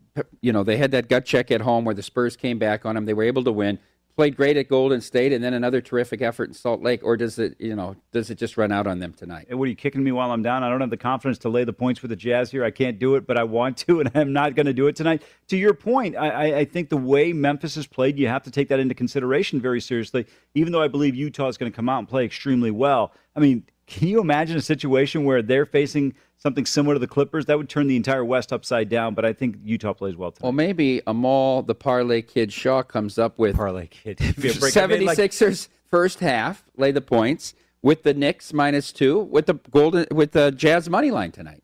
[0.40, 2.94] you know, they had that gut check at home where the Spurs came back on
[2.94, 3.04] them.
[3.04, 3.78] They were able to win
[4.16, 7.38] played great at Golden State and then another terrific effort in Salt Lake, or does
[7.38, 9.54] it, you know, does it just run out on them tonight?
[9.54, 10.62] What are you kicking me while I'm down?
[10.62, 12.64] I don't have the confidence to lay the points with the Jazz here.
[12.64, 14.96] I can't do it, but I want to, and I'm not going to do it
[14.96, 15.22] tonight.
[15.48, 18.68] To your point, I, I think the way Memphis has played, you have to take
[18.68, 20.26] that into consideration very seriously.
[20.54, 23.40] Even though I believe Utah is going to come out and play extremely well, I
[23.40, 27.46] mean, can you imagine a situation where they're facing something similar to the Clippers?
[27.46, 29.14] That would turn the entire West upside down.
[29.14, 30.44] But I think Utah plays well tonight.
[30.44, 34.18] Well, maybe Amal, the parlay kid Shaw, comes up with parlay kid.
[34.18, 40.32] 76ers first half, lay the points with the Knicks minus two, with the golden with
[40.32, 41.62] the Jazz money line tonight.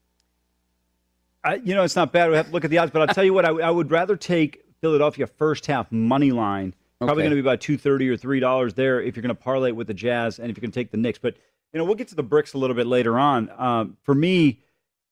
[1.43, 2.29] I, you know, it's not bad.
[2.31, 3.91] We have to look at the odds, but I'll tell you what, I, I would
[3.91, 6.75] rather take Philadelphia first half money line.
[6.99, 7.29] Probably Okay.
[7.29, 9.69] going to be about two thirty or three dollars there if you're going to parlay
[9.71, 11.19] it with the Jazz and if you're going to take the Knicks.
[11.19, 11.37] But
[11.73, 13.51] you know, we'll get to the bricks a little bit later on.
[13.57, 14.61] Um, for me,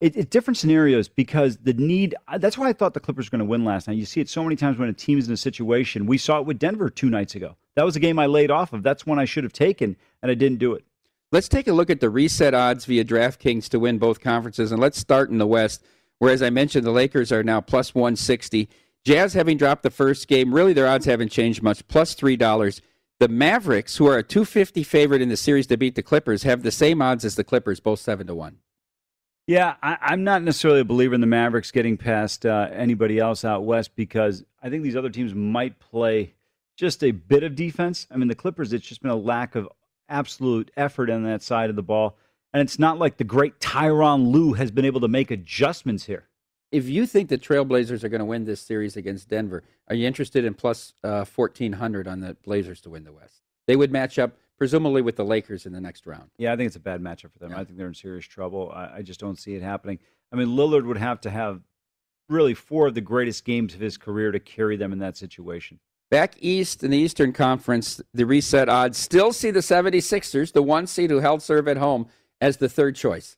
[0.00, 2.14] it, it's different scenarios because the need.
[2.38, 3.96] That's why I thought the Clippers were going to win last night.
[3.96, 6.06] You see it so many times when a team's in a situation.
[6.06, 7.56] We saw it with Denver two nights ago.
[7.74, 8.82] That was a game I laid off of.
[8.82, 10.84] That's one I should have taken, and I didn't do it.
[11.30, 14.80] Let's take a look at the reset odds via DraftKings to win both conferences, and
[14.80, 15.84] let's start in the West,
[16.18, 18.68] where, as I mentioned, the Lakers are now plus 160.
[19.04, 22.80] Jazz, having dropped the first game, really their odds haven't changed much, plus $3.
[23.20, 26.62] The Mavericks, who are a 250 favorite in the series to beat the Clippers, have
[26.62, 28.58] the same odds as the Clippers, both 7 to 1.
[29.48, 33.44] Yeah, I, I'm not necessarily a believer in the Mavericks getting past uh, anybody else
[33.44, 36.34] out west because I think these other teams might play
[36.76, 38.06] just a bit of defense.
[38.10, 39.68] I mean, the Clippers, it's just been a lack of
[40.08, 42.16] absolute effort on that side of the ball.
[42.52, 46.27] And it's not like the great Tyronn Lue has been able to make adjustments here.
[46.70, 50.06] If you think the Trailblazers are going to win this series against Denver, are you
[50.06, 53.42] interested in plus uh, 1400 on the Blazers to win the West?
[53.66, 56.30] They would match up presumably with the Lakers in the next round.
[56.36, 57.52] Yeah, I think it's a bad matchup for them.
[57.52, 58.72] I think they're in serious trouble.
[58.74, 59.98] I, I just don't see it happening.
[60.32, 61.62] I mean, Lillard would have to have
[62.28, 65.78] really four of the greatest games of his career to carry them in that situation.
[66.10, 70.86] Back east in the Eastern Conference, the reset odds still see the 76ers, the one
[70.86, 72.08] seed who held serve at home,
[72.40, 73.36] as the third choice.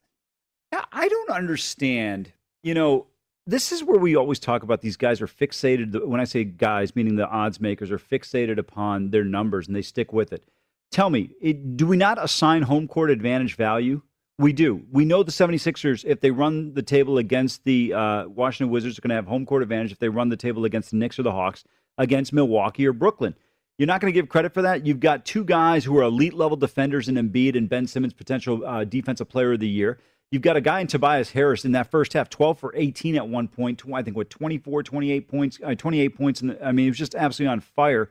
[0.73, 2.33] Yeah, I don't understand.
[2.63, 3.07] You know,
[3.47, 6.07] this is where we always talk about these guys are fixated.
[6.07, 9.83] When I say guys, meaning the odds makers are fixated upon their numbers and they
[9.83, 10.45] stick with it.
[10.91, 14.03] Tell me, it, do we not assign home court advantage value?
[14.39, 14.83] We do.
[14.91, 19.03] We know the 76ers, if they run the table against the uh, Washington Wizards, are
[19.03, 21.23] going to have home court advantage if they run the table against the Knicks or
[21.23, 21.63] the Hawks,
[21.99, 23.35] against Milwaukee or Brooklyn.
[23.77, 24.87] You're not going to give credit for that.
[24.87, 28.65] You've got two guys who are elite level defenders in Embiid and Ben Simmons, potential
[28.67, 29.99] uh, defensive player of the year.
[30.31, 33.27] You've got a guy in Tobias Harris in that first half, 12 for 18 at
[33.27, 33.83] one point.
[33.93, 36.41] I think with 24, 28 points, uh, 28 points.
[36.41, 38.11] In the, I mean, he was just absolutely on fire.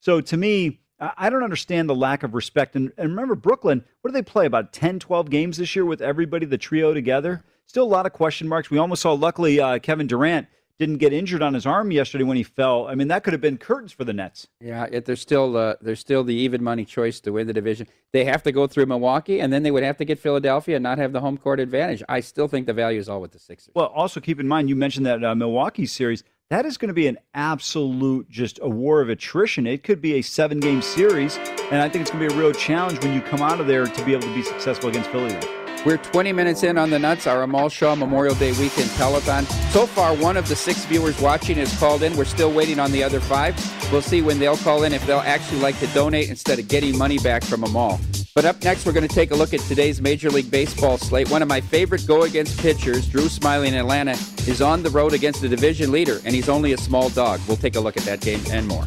[0.00, 2.74] So to me, I I don't understand the lack of respect.
[2.74, 4.46] And, and remember, Brooklyn, what do they play?
[4.46, 7.44] About 10, 12 games this year with everybody, the trio together?
[7.66, 8.70] Still a lot of question marks.
[8.70, 10.48] We almost saw, luckily, uh, Kevin Durant
[10.82, 12.88] didn't get injured on his arm yesterday when he fell.
[12.88, 14.48] I mean, that could have been curtains for the Nets.
[14.60, 17.86] Yeah, it, they're still uh, they're still the even money choice to win the division.
[18.12, 20.82] They have to go through Milwaukee, and then they would have to get Philadelphia and
[20.82, 22.02] not have the home court advantage.
[22.08, 23.70] I still think the value is all with the Sixers.
[23.76, 26.24] Well, also keep in mind, you mentioned that uh, Milwaukee series.
[26.50, 29.66] That is going to be an absolute just a war of attrition.
[29.66, 31.36] It could be a seven game series,
[31.70, 33.68] and I think it's going to be a real challenge when you come out of
[33.68, 35.61] there to be able to be successful against Philly.
[35.84, 39.44] We're 20 minutes in on the Nuts, our Amal Shaw Memorial Day weekend telethon.
[39.72, 42.16] So far, one of the six viewers watching has called in.
[42.16, 43.56] We're still waiting on the other five.
[43.90, 46.96] We'll see when they'll call in if they'll actually like to donate instead of getting
[46.96, 48.00] money back from Amal.
[48.32, 51.28] But up next, we're going to take a look at today's Major League Baseball slate.
[51.30, 54.12] One of my favorite go against pitchers, Drew Smyly in Atlanta,
[54.46, 57.40] is on the road against the division leader, and he's only a small dog.
[57.48, 58.86] We'll take a look at that game and more.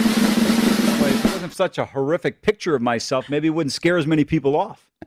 [1.41, 4.07] Well, if it wasn't such a horrific picture of myself, maybe it wouldn't scare as
[4.07, 4.89] many people off.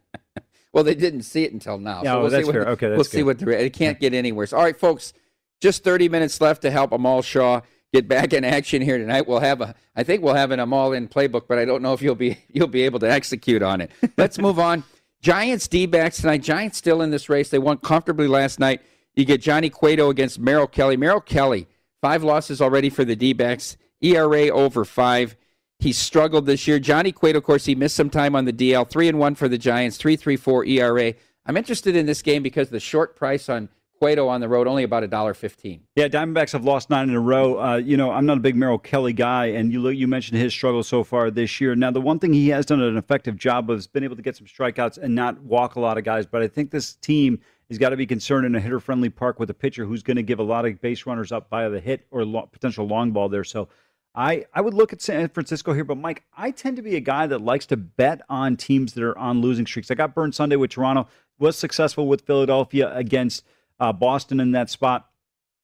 [0.74, 2.02] Well, they didn't see it until now.
[2.02, 2.68] Yeah, oh, we'll that's see what, fair.
[2.70, 4.52] Okay, we'll that's see what the it can't get any worse.
[4.52, 5.12] All right, folks,
[5.60, 7.60] just 30 minutes left to help Amal Shaw
[7.92, 9.28] get back in action here tonight.
[9.28, 11.92] We'll have a, I think we'll have an Amal in playbook, but I don't know
[11.92, 13.92] if you'll be you'll be able to execute on it.
[14.18, 14.82] Let's move on.
[15.22, 16.42] Giants D-backs tonight.
[16.42, 17.50] Giants still in this race.
[17.50, 18.82] They won comfortably last night.
[19.14, 20.96] You get Johnny Cueto against Merrill Kelly.
[20.96, 21.68] Merrill Kelly,
[22.02, 23.76] five losses already for the D-backs.
[24.02, 25.36] ERA over five.
[25.84, 26.78] He struggled this year.
[26.78, 28.88] Johnny Cueto, of course, he missed some time on the DL.
[28.88, 29.98] Three and one for the Giants.
[29.98, 31.12] Three three four ERA.
[31.44, 33.68] I'm interested in this game because the short price on
[33.98, 35.82] Cueto on the road only about a dollar fifteen.
[35.94, 37.60] Yeah, Diamondbacks have lost nine in a row.
[37.60, 40.54] Uh, you know, I'm not a big Merrill Kelly guy, and you you mentioned his
[40.54, 41.76] struggle so far this year.
[41.76, 44.22] Now, the one thing he has done an effective job of has been able to
[44.22, 46.24] get some strikeouts and not walk a lot of guys.
[46.24, 49.50] But I think this team has got to be concerned in a hitter-friendly park with
[49.50, 52.06] a pitcher who's going to give a lot of base runners up via the hit
[52.10, 53.44] or lo- potential long ball there.
[53.44, 53.68] So.
[54.14, 57.00] I, I would look at San Francisco here, but Mike, I tend to be a
[57.00, 59.90] guy that likes to bet on teams that are on losing streaks.
[59.90, 63.44] I got burned Sunday with Toronto, was successful with Philadelphia against
[63.80, 65.10] uh, Boston in that spot.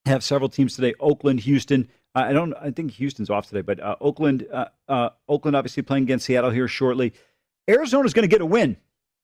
[0.07, 1.89] Have several teams today: Oakland, Houston.
[2.15, 2.55] Uh, I don't.
[2.55, 6.51] I think Houston's off today, but uh, Oakland, uh, uh, Oakland obviously playing against Seattle
[6.51, 7.13] here shortly.
[7.69, 8.77] Arizona's going to get a win.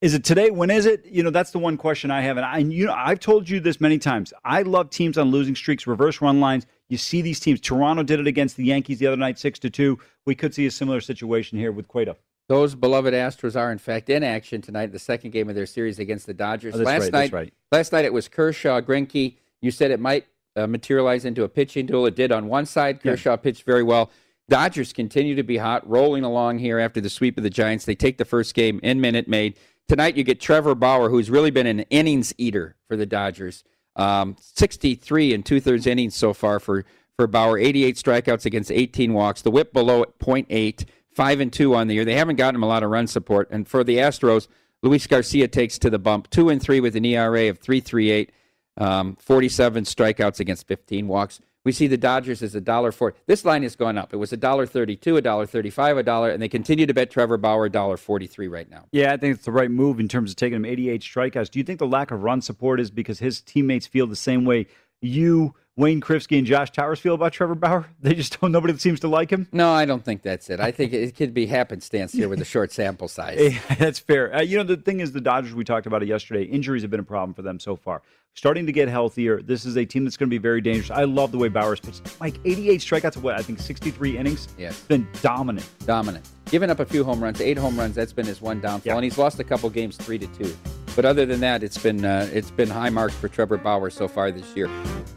[0.03, 0.51] Is it today?
[0.51, 1.07] When is it?
[1.07, 2.37] You know, that's the one question I have.
[2.37, 4.35] And I, you know, I've told you this many times.
[4.45, 6.67] I love teams on losing streaks, reverse run lines.
[6.89, 7.61] You see these teams.
[7.61, 9.99] Toronto did it against the Yankees the other night, six to two.
[10.25, 12.17] We could see a similar situation here with Cueto.
[12.49, 15.99] Those beloved Astros are in fact in action tonight, the second game of their series
[15.99, 16.77] against the Dodgers.
[16.77, 17.55] Oh, last right, night, right.
[17.73, 19.37] last night it was Kershaw, Greinke.
[19.61, 22.07] You said it might uh, materialize into a pitching duel.
[22.07, 23.01] It did on one side.
[23.03, 23.13] Yeah.
[23.13, 24.11] Kershaw pitched very well.
[24.49, 27.85] Dodgers continue to be hot, rolling along here after the sweep of the Giants.
[27.85, 29.57] They take the first game in Minute Maid.
[29.89, 33.65] Tonight you get Trevor Bauer, who's really been an innings eater for the Dodgers.
[33.97, 36.85] Um, 63 and two thirds innings so far for
[37.17, 37.59] for Bauer.
[37.59, 39.43] 88 strikeouts against 18 walks.
[39.43, 42.05] The WHIP below at .8, five and two on the year.
[42.05, 43.49] They haven't gotten him a lot of run support.
[43.51, 44.49] And for the Astros,
[44.83, 48.29] Luis Garcia takes to the bump, two and three with an ERA of 3.38,
[48.77, 51.41] um, 47 strikeouts against 15 walks.
[51.67, 53.15] We see the Dodgers as a dollar four.
[53.27, 54.15] This line has gone up.
[54.15, 57.11] It was a dollar thirty-two, a dollar thirty-five, a dollar, and they continue to bet
[57.11, 58.85] Trevor Bauer a dollar forty-three right now.
[58.93, 61.51] Yeah, I think it's the right move in terms of taking him 88 strikeouts.
[61.51, 64.45] Do you think the lack of run support is because his teammates feel the same
[64.45, 64.69] way
[65.01, 67.87] you, Wayne Krivsky, and Josh Towers feel about Trevor Bauer?
[68.01, 68.53] They just don't.
[68.53, 69.49] Nobody seems to like him.
[69.51, 70.61] No, I don't think that's it.
[70.61, 73.41] I think it could be happenstance here with a short sample size.
[73.55, 74.33] Yeah, that's fair.
[74.33, 76.93] Uh, you know, the thing is, the Dodgers, we talked about it yesterday, injuries have
[76.93, 78.03] been a problem for them so far.
[78.37, 79.41] Starting to get healthier.
[79.41, 80.91] This is a team that's going to be very dangerous.
[80.91, 83.35] I love the way Bauer's puts Mike, 88 strikeouts of what?
[83.35, 84.47] I think 63 innings?
[84.59, 84.79] Yes.
[84.83, 85.67] Been dominant.
[85.87, 86.29] Dominant.
[86.51, 87.95] Giving up a few home runs, eight home runs.
[87.95, 88.95] That's been his one downfall, Yeah.
[88.97, 90.55] and he's lost a couple games, three to two.
[90.95, 94.07] But other than that, it's been uh, it's been high marks for Trevor Bauer so
[94.07, 94.69] far this year.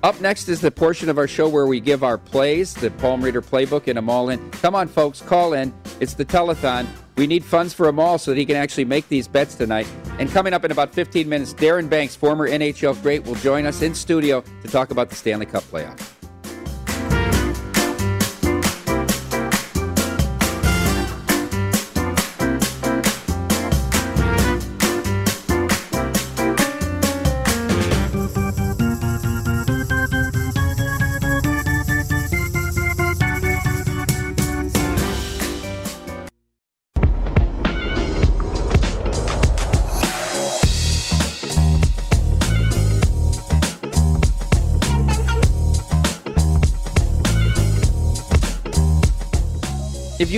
[0.02, 3.22] Up next is the portion of our show where we give our plays, the Palm
[3.22, 4.50] Reader playbook, and them all in.
[4.52, 5.74] Come on, folks, call in.
[6.00, 6.88] It's the telethon.
[7.20, 9.86] We need funds for Amal so that he can actually make these bets tonight.
[10.20, 13.82] And coming up in about 15 minutes, Darren Banks, former NHL great, will join us
[13.82, 16.19] in studio to talk about the Stanley Cup playoffs.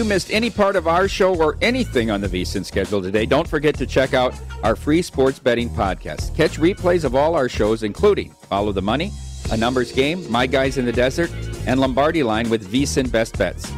[0.02, 3.48] You missed any part of our show or anything on the VSiN schedule today, don't
[3.48, 4.34] forget to check out
[4.64, 6.36] our free sports betting podcast.
[6.36, 9.12] Catch replays of all our shows, including Follow the Money,
[9.52, 11.30] A Numbers Game, My Guys in the Desert,
[11.68, 13.70] and Lombardi Line with VSiN Best Bets.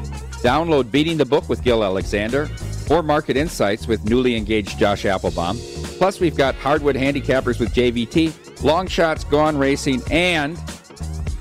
[0.42, 2.50] Download Beating the Book with Gil Alexander
[2.90, 5.58] or Market Insights with newly engaged Josh Applebaum.
[5.98, 10.58] Plus, we've got Hardwood Handicappers with JVT, Long Shots Gone Racing, and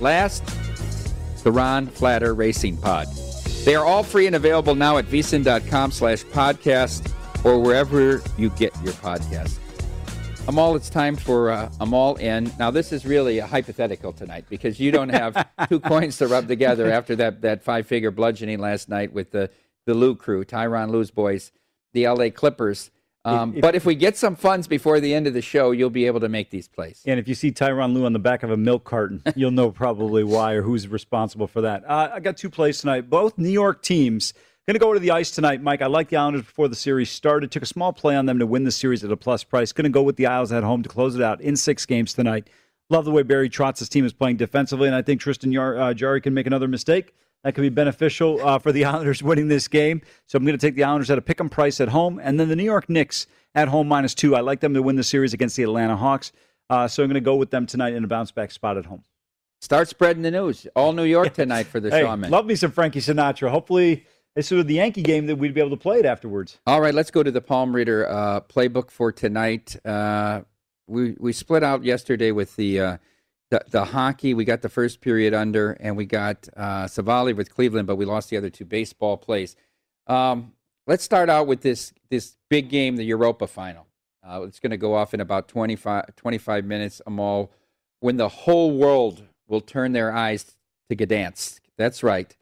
[0.01, 0.45] last,
[1.45, 3.07] the Ron Flatter Racing Pod.
[3.65, 7.13] They are all free and available now at vsin.com slash podcast
[7.45, 9.59] or wherever you get your podcast.
[10.49, 12.51] Amal, it's time for uh, Amal in.
[12.59, 16.49] Now, this is really a hypothetical tonight because you don't have two coins to rub
[16.49, 19.49] together after that, that five figure bludgeoning last night with the,
[19.87, 21.53] the Lue crew, Tyronn Lue's boys,
[21.93, 22.91] the LA Clippers.
[23.25, 25.71] Um, If- if- but if we get some funds before the end of the show,
[25.71, 27.03] you'll be able to make these plays.
[27.07, 29.71] And if you see Tyronn Lue on the back of a milk carton, you'll know
[29.71, 31.85] probably why or who's responsible for that.
[31.89, 33.09] Uh, I got two plays tonight.
[33.09, 34.33] Both New York teams
[34.67, 35.63] going to go to the ice tonight.
[35.63, 37.51] Mike, I like the Islanders before the series started.
[37.51, 39.73] Took a small play on them to win the series at a plus price.
[39.73, 42.15] Going to go with the Isles at home to close it out in six games
[42.15, 42.49] tonight.
[42.91, 45.95] Love the way Barry Trotz's team is playing defensively, and I think Tristan Yar- uh,
[45.95, 47.15] Jarry can make another mistake.
[47.45, 50.01] That could be beneficial uh, for the Islanders winning this game.
[50.27, 52.39] So I'm going to take the Islanders at a pick 'em price at home, and
[52.39, 54.35] then the New York Knicks at home minus two.
[54.37, 56.33] I like them to win the series against the Atlanta Hawks.
[56.71, 58.87] Uh, so I'm going to go with them tonight in a bounce back spot at
[58.87, 59.03] home.
[59.61, 60.67] Start spreading the news.
[60.75, 62.31] All New York tonight for the Hey, Shawmen.
[62.31, 63.51] love me some Frankie Sinatra.
[63.51, 66.59] Hopefully, it's sort of the Yankee game that we'd be able to play it afterwards.
[66.67, 69.77] All right, let's go to the Palm Reader uh, playbook for tonight.
[69.85, 70.43] Uh,
[70.89, 72.97] we we split out yesterday with the, uh,
[73.53, 74.35] the the hockey.
[74.35, 78.05] We got the first period under, and we got uh, Civale with Cleveland, but we
[78.05, 79.55] lost the other two baseball plays.
[80.07, 80.55] Um,
[80.87, 83.87] let's start out with this this big game, the Europa final.
[84.27, 87.03] Uh, it's going to go off in about 25, 25 minutes.
[87.07, 87.51] Amal,
[88.01, 90.57] when the whole world will turn their eyes
[90.89, 91.61] to Gdansk.
[91.77, 92.35] That's right.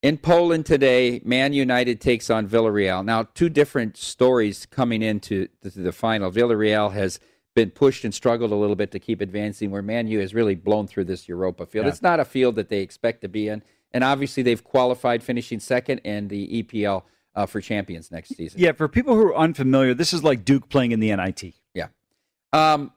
[0.00, 3.04] In Poland today, Man United takes on Villarreal.
[3.04, 6.30] Now, two different stories coming into the, the final.
[6.30, 7.18] Villarreal has
[7.58, 10.54] been pushed and struggled a little bit to keep advancing, where Man U has really
[10.54, 11.86] blown through this Europa field.
[11.86, 11.90] Yeah.
[11.92, 13.62] It's not a field that they expect to be in.
[13.92, 17.02] And obviously, they've qualified, finishing second in the EPL
[17.34, 18.60] uh, for champions next season.
[18.60, 21.54] Yeah, for people who are unfamiliar, this is like Duke playing in the NIT.
[21.74, 21.88] Yeah.
[22.52, 22.92] Um,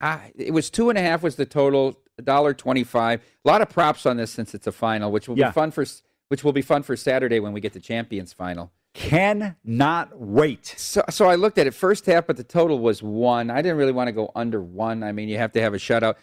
[0.00, 3.20] I, it was two and a half was the total, a dollar twenty-five.
[3.44, 5.48] A lot of props on this since it's a final, which will Yeah.
[5.48, 5.86] be fun for
[6.28, 8.72] which will be fun for Saturday when we get the champions final.
[8.94, 10.66] Cannot wait.
[10.76, 13.50] So, so I looked at it first half, but the total was one.
[13.50, 15.02] I didn't really want to go under one.
[15.02, 16.16] I mean, you have to have a shutout.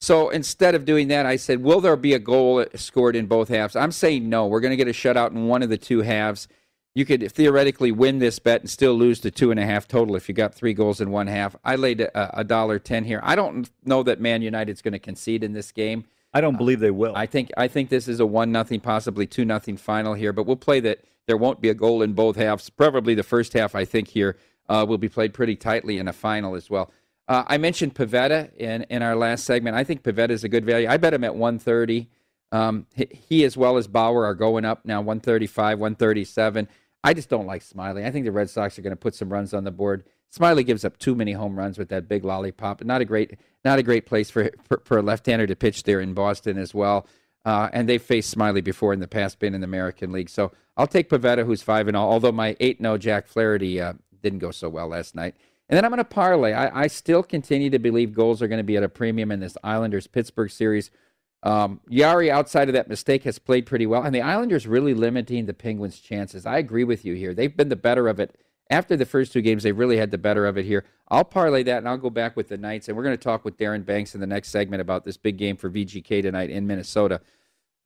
[0.00, 3.48] So instead of doing that, I said, will there be a goal scored in both
[3.48, 3.76] halves?
[3.76, 4.46] I'm saying no.
[4.46, 6.48] We're going to get a shutout in one of the two halves.
[6.96, 10.16] You could theoretically win this bet and still lose the two and a half total
[10.16, 11.54] if you got three goals in one half.
[11.62, 13.20] I laid a a dollar ten here.
[13.22, 16.06] I don't know that Man United's going to concede in this game.
[16.32, 17.14] I don't believe they will.
[17.14, 20.32] I think I think this is a one nothing, possibly two nothing final here.
[20.32, 22.70] But we'll play that there won't be a goal in both halves.
[22.70, 23.74] Probably the first half.
[23.74, 24.36] I think here
[24.68, 26.90] uh, will be played pretty tightly in a final as well.
[27.28, 29.76] Uh, I mentioned Pivetta in in our last segment.
[29.76, 30.88] I think Pivetta is a good value.
[30.88, 32.08] I bet him at one thirty.
[32.52, 35.96] Um, he, he as well as Bauer are going up now, one thirty five, one
[35.96, 36.68] thirty seven.
[37.02, 38.04] I just don't like Smyly.
[38.04, 40.04] I think the Red Sox are going to put some runs on the board.
[40.32, 42.84] Smyly gives up too many home runs with that big lollipop.
[42.84, 46.00] Not a great, not a great place for for, for a left-hander to pitch there
[46.00, 47.06] in Boston as well.
[47.44, 50.28] Uh, and they've faced Smyly before in the past, been in the American League.
[50.28, 52.10] So I'll take Pivetta, who's five and all.
[52.10, 55.34] Although my eight no Jack Flaherty uh, didn't go so well last night.
[55.68, 56.52] And then I'm going to parlay.
[56.52, 59.40] I, I still continue to believe goals are going to be at a premium in
[59.40, 60.90] this Islanders Pittsburgh series.
[61.42, 65.46] Um, Jarry, outside of that mistake, has played pretty well, and the Islanders really limiting
[65.46, 66.46] the Penguins' chances.
[66.46, 67.34] I agree with you here.
[67.34, 68.36] They've been the better of it
[68.70, 69.62] after the first two games.
[69.62, 70.84] They really had the better of it here.
[71.08, 73.44] I'll parlay that, and I'll go back with the Knights, and we're going to talk
[73.44, 76.66] with Darren Banks in the next segment about this big game for VGK tonight in
[76.66, 77.20] Minnesota.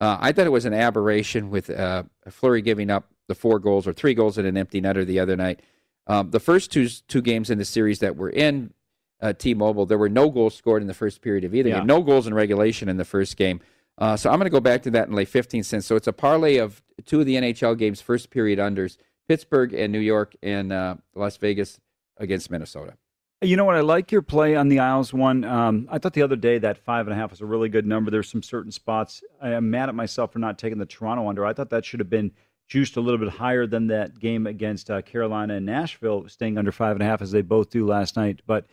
[0.00, 3.86] Uh, I thought it was an aberration with uh, Fleury giving up the four goals
[3.86, 5.60] or three goals in an empty netter the other night.
[6.06, 8.72] Um, the first two two games in the series that were in
[9.20, 11.78] uh, T-Mobile, there were no goals scored in the first period of either Yeah.
[11.78, 11.86] game.
[11.86, 13.60] No goals in regulation in the first game.
[13.98, 15.84] Uh, so I'm going to go back to that and lay 15 cents.
[15.86, 18.96] So it's a parlay of two of the NHL games, first period unders:
[19.28, 21.78] Pittsburgh and New York, and uh, Las Vegas
[22.16, 22.94] against Minnesota.
[23.42, 23.76] You know what?
[23.76, 25.44] I like your play on the Isles one.
[25.44, 27.86] Um, I thought the other day that five and a half was a really good
[27.86, 28.10] number.
[28.10, 29.24] There's some certain spots.
[29.40, 31.46] I am mad at myself for not taking the Toronto under.
[31.46, 32.32] I thought that should have been
[32.68, 36.70] juiced a little bit higher than that game against uh, Carolina and Nashville, staying under
[36.70, 38.42] five and a half as they both do last night.
[38.46, 38.66] But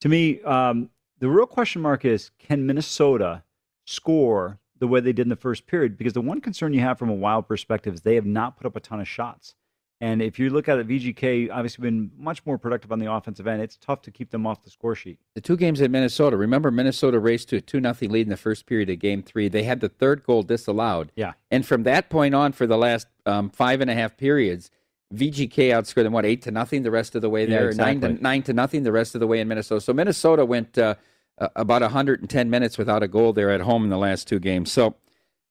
[0.00, 0.90] to me, um,
[1.20, 3.44] the real question mark is can Minnesota
[3.86, 5.96] score the way they did in the first period?
[5.96, 8.66] Because the one concern you have from a wild perspective is they have not put
[8.66, 9.54] up a ton of shots.
[10.00, 13.48] And if you look at it, VGK obviously been much more productive on the offensive
[13.48, 13.60] end.
[13.60, 15.18] It's tough to keep them off the score sheet.
[15.34, 16.36] The two games in Minnesota.
[16.36, 19.48] Remember, Minnesota raced to a two nothing lead in the first period of Game Three.
[19.48, 21.10] They had the third goal disallowed.
[21.16, 21.32] Yeah.
[21.50, 24.70] And from that point on, for the last um, five and a half periods,
[25.14, 28.00] VGK outscored them what eight to nothing the rest of the way Yeah, there, nine
[28.02, 29.80] to nine to nothing the rest of the way in Minnesota.
[29.80, 30.94] So Minnesota went uh,
[31.38, 34.70] uh, about 110 minutes without a goal there at home in the last two games.
[34.70, 34.96] So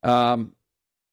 [0.04, 0.54] um,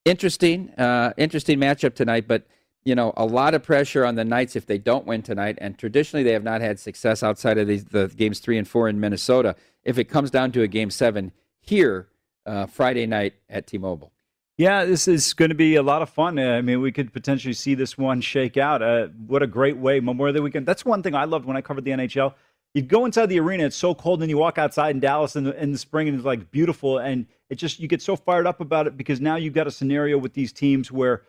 [0.04, 2.28] interesting, uh, interesting matchup tonight.
[2.28, 2.46] But
[2.84, 5.56] you know, a lot of pressure on the Knights if they don't win tonight.
[5.60, 8.88] And traditionally, they have not had success outside of these the games three and four
[8.88, 9.56] in Minnesota.
[9.84, 12.08] If it comes down to a game seven here
[12.46, 14.12] uh, Friday night at T-Mobile.
[14.56, 16.38] Yeah, this is going to be a lot of fun.
[16.38, 18.82] Uh, I mean, we could potentially see this one shake out.
[18.82, 20.66] Uh, what a great way, Memorial Day weekend.
[20.66, 22.34] That's one thing I loved when I covered the NHL.
[22.72, 25.44] You go inside the arena, it's so cold, and you walk outside in Dallas in
[25.44, 26.98] the, in the spring, and it's like beautiful.
[26.98, 29.70] And it just, you get so fired up about it because now you've got a
[29.70, 31.22] scenario with these teams where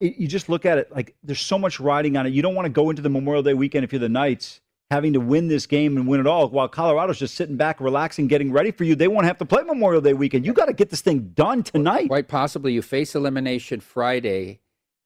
[0.00, 2.32] it, you just look at it like there's so much riding on it.
[2.32, 5.12] You don't want to go into the Memorial Day weekend if you're the Knights having
[5.12, 8.50] to win this game and win it all while Colorado's just sitting back, relaxing, getting
[8.50, 8.96] ready for you.
[8.96, 10.44] They won't have to play Memorial Day weekend.
[10.44, 12.08] You got to get this thing done tonight.
[12.08, 14.60] Quite possibly, you face elimination Friday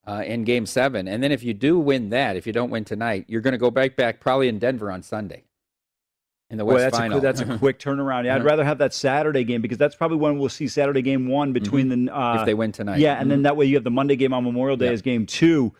[0.06, 2.84] uh, in Game Seven, and then if you do win that, if you don't win
[2.84, 5.44] tonight, you're going to go back back probably in Denver on Sunday
[6.54, 7.18] in the Boy, West that's Final.
[7.18, 8.24] A, that's a quick turnaround.
[8.24, 8.46] Yeah, I'd Uh-huh.
[8.50, 11.88] rather have that Saturday game because that's probably when we'll see Saturday game one between
[11.88, 12.38] the uh, Mm-hmm.
[12.40, 12.98] If they win tonight.
[13.00, 13.44] Yeah, and then Mhm.
[13.44, 14.92] that way you have the Monday game on Memorial Day Yeah.
[14.92, 15.72] as game two.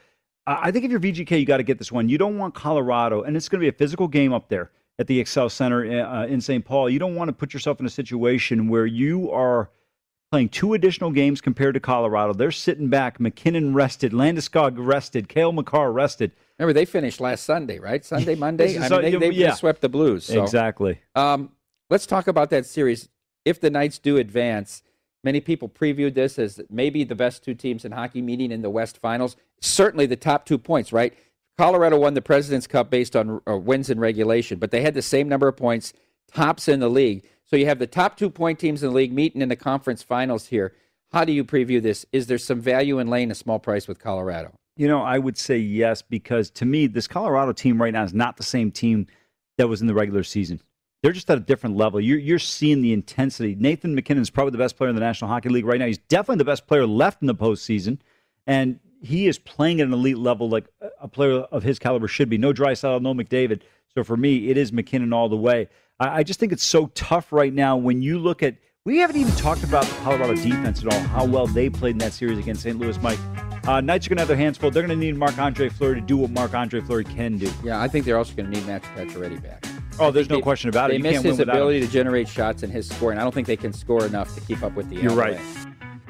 [0.47, 2.09] Uh, I think if you're VGK, you got to get this one.
[2.09, 5.07] You don't want Colorado, and it's going to be a physical game up there at
[5.07, 6.65] the Xcel Center uh, in St.
[6.65, 6.91] Paul.
[6.91, 9.71] You don't want to put yourself in a situation where you are
[10.31, 12.33] playing two additional games compared to Colorado.
[12.35, 13.21] They're sitting back.
[13.21, 16.33] MacKinnon rested, Landeskog rested, Cale Makar rested.
[16.59, 18.05] Remember, they finished last Sunday, right?
[18.15, 18.79] Sunday, Monday.
[18.79, 19.55] I so- mean, they, they yeah.
[19.55, 20.25] swept the Blues.
[20.25, 20.43] So.
[20.43, 21.01] Exactly.
[21.15, 21.51] Um,
[21.91, 23.09] let's talk about that series.
[23.45, 24.83] If the Knights do advance,
[25.23, 28.71] many people previewed this as maybe the best two teams in hockey meeting in the
[28.71, 29.37] West Finals.
[29.61, 31.15] Certainly the top two points, right?
[31.57, 35.03] Colorado won the President's Cup based on uh, wins in regulation, but they had the
[35.03, 35.93] same number of points,
[36.33, 37.25] tops in the league.
[37.45, 40.03] So you have the top two point teams in the league meeting in the conference
[40.03, 40.75] finals here.
[41.13, 42.05] How do you preview this?
[42.11, 44.53] Is there some value in laying a small price with Colorado?
[44.77, 48.15] You know, I would say yes because to me, this Colorado team right now is
[48.15, 49.07] not the same team
[49.59, 50.61] that was in the regular season.
[51.03, 52.01] They're just at a different level.
[52.01, 53.55] You're, you're seeing the intensity.
[53.55, 55.87] Nathan MacKinnon is probably the best player in the National Hockey League right now.
[55.87, 57.99] He's definitely the best player left in the postseason,
[58.47, 60.65] and he is playing at an elite level like
[60.99, 62.39] a player of his caliber should be.
[62.39, 63.61] No Draisaitl, no McDavid.
[63.95, 65.69] So for me, it is MacKinnon all the way.
[66.01, 68.57] I, I just think it's so tough right now when you look at.
[68.87, 71.99] We haven't even talked about the Colorado defense at all, how well they played in
[71.99, 72.79] that series against St.
[72.79, 73.19] Louis, Mike.
[73.67, 74.71] Uh, Knights are going to have their hands full.
[74.71, 77.51] They're going to need Marc Andre Fleury to do what Marc Andre Fleury can do.
[77.63, 79.65] Yeah, I think they're also going to need Matt Pacioretty back.
[79.99, 81.01] Oh, there's no They- question about it.
[81.03, 81.87] They You miss his ability him.
[81.87, 83.19] to generate shots and his scoring.
[83.19, 84.97] I don't think they can score enough to keep up with the.
[84.97, 85.39] You're right.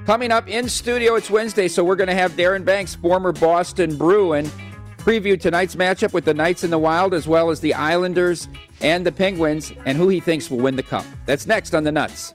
[0.05, 3.97] Coming up in studio, it's Wednesday, so we're going to have Darren Banks, former Boston
[3.97, 4.51] Bruin,
[4.99, 8.49] preview tonight's matchup with the Knights in the Wild, as well as the Islanders
[8.81, 11.05] and the Penguins, and who he thinks will win the cup.
[11.27, 12.35] That's next on the Nuts.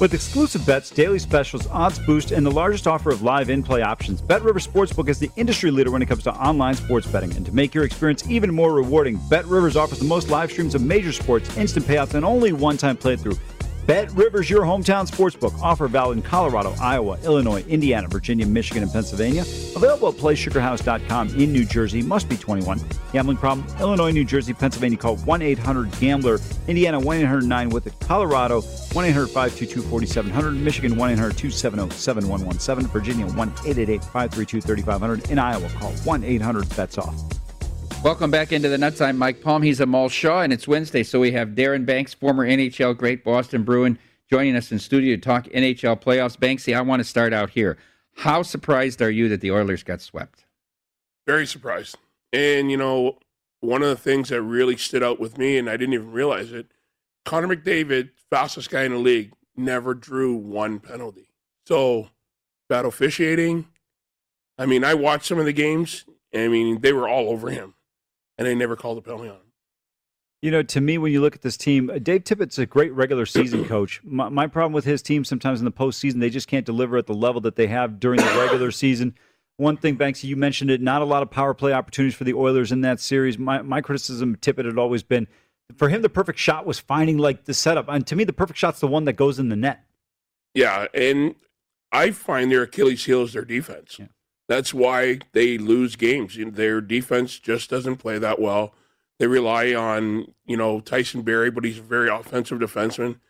[0.00, 4.22] With exclusive bets, daily specials, odds boost, and the largest offer of live in-play options,
[4.22, 7.30] BetRivers Sportsbook is the industry leader when it comes to online sports betting.
[7.36, 10.80] And to make your experience even more rewarding, BetRivers offers the most live streams of
[10.80, 13.38] major sports, instant payouts, and only one-time playthrough.
[13.86, 15.58] BetRivers, your hometown sportsbook.
[15.60, 19.42] Offer valid in Colorado, Iowa, Illinois, Indiana, Virginia, Michigan, and Pennsylvania.
[19.74, 22.02] Available at PlaySugarHouse.com in New Jersey.
[22.02, 22.80] Must be 21.
[23.12, 23.66] Gambling problem?
[23.80, 24.98] Illinois, New Jersey, Pennsylvania.
[24.98, 26.38] Call 1-800-GAMBLER.
[26.68, 27.94] Indiana 1-800-9 with it.
[28.00, 30.56] Colorado 1-800-522-4700.
[30.56, 32.92] Michigan 1-800-270-7117.
[32.92, 35.30] Virginia 1-888-532-3500.
[35.30, 37.39] In Iowa, call 1-800-BETS-OFF.
[38.02, 39.02] Welcome back into the Nuts.
[39.02, 39.60] I'm Mike Palm.
[39.60, 43.62] He's Amal Shaw, and it's Wednesday, so we have Darren Banks, former NHL great Boston
[43.62, 43.98] Bruin,
[44.30, 46.38] joining us in studio to talk NHL playoffs.
[46.38, 47.76] Banksy, I want to start out here.
[48.16, 50.46] How surprised are you that the Oilers got swept?
[51.26, 51.98] Very surprised.
[52.32, 53.18] And, you know,
[53.60, 56.52] one of the things that really stood out with me, and I didn't even realize
[56.52, 56.72] it,
[57.26, 61.28] Connor McDavid, fastest guy in the league, never drew one penalty.
[61.66, 62.08] So,
[62.66, 63.68] bad officiating.
[64.56, 66.06] I mean, I watched some of the games.
[66.34, 67.74] I mean, they were all over him,
[68.40, 69.42] and they never called a penalty on him.
[70.42, 72.92] You know, to me, when you look at this team, uh, Dave Tippett's a great
[72.94, 74.00] regular season coach.
[74.02, 77.06] My, my problem with his team sometimes in the postseason, they just can't deliver at
[77.06, 79.14] the level that they have during the regular season.
[79.58, 82.32] One thing, Banks, you mentioned it, not a lot of power play opportunities for the
[82.32, 83.38] Oilers in that series.
[83.38, 85.28] My, my criticism of Tippett had always been
[85.76, 87.88] for him, the perfect shot was finding like the setup.
[87.88, 89.84] And to me, the perfect shot's the one that goes in the net.
[90.54, 91.36] Yeah, and
[91.92, 94.00] I find their Achilles heel is their defense.
[94.50, 96.34] That's why they lose games.
[96.34, 98.74] You know, Their defense just doesn't play that well.
[99.20, 103.20] They rely on you know Tyson Barrie, but he's a very offensive defenseman,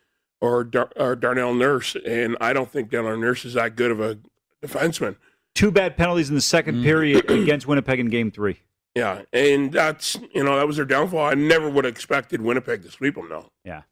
[0.41, 4.01] or, Dar- or Darnell Nurse, and I don't think Darnell Nurse is that good of
[4.01, 4.19] a
[4.65, 5.17] defenseman.
[5.55, 6.85] Two bad penalties in the second mm.
[6.85, 8.61] period against Winnipeg in game three.
[8.95, 11.27] Yeah, and that's you know that was their downfall.
[11.27, 13.51] I never would have expected Winnipeg to sweep them though.
[13.63, 13.83] Yeah.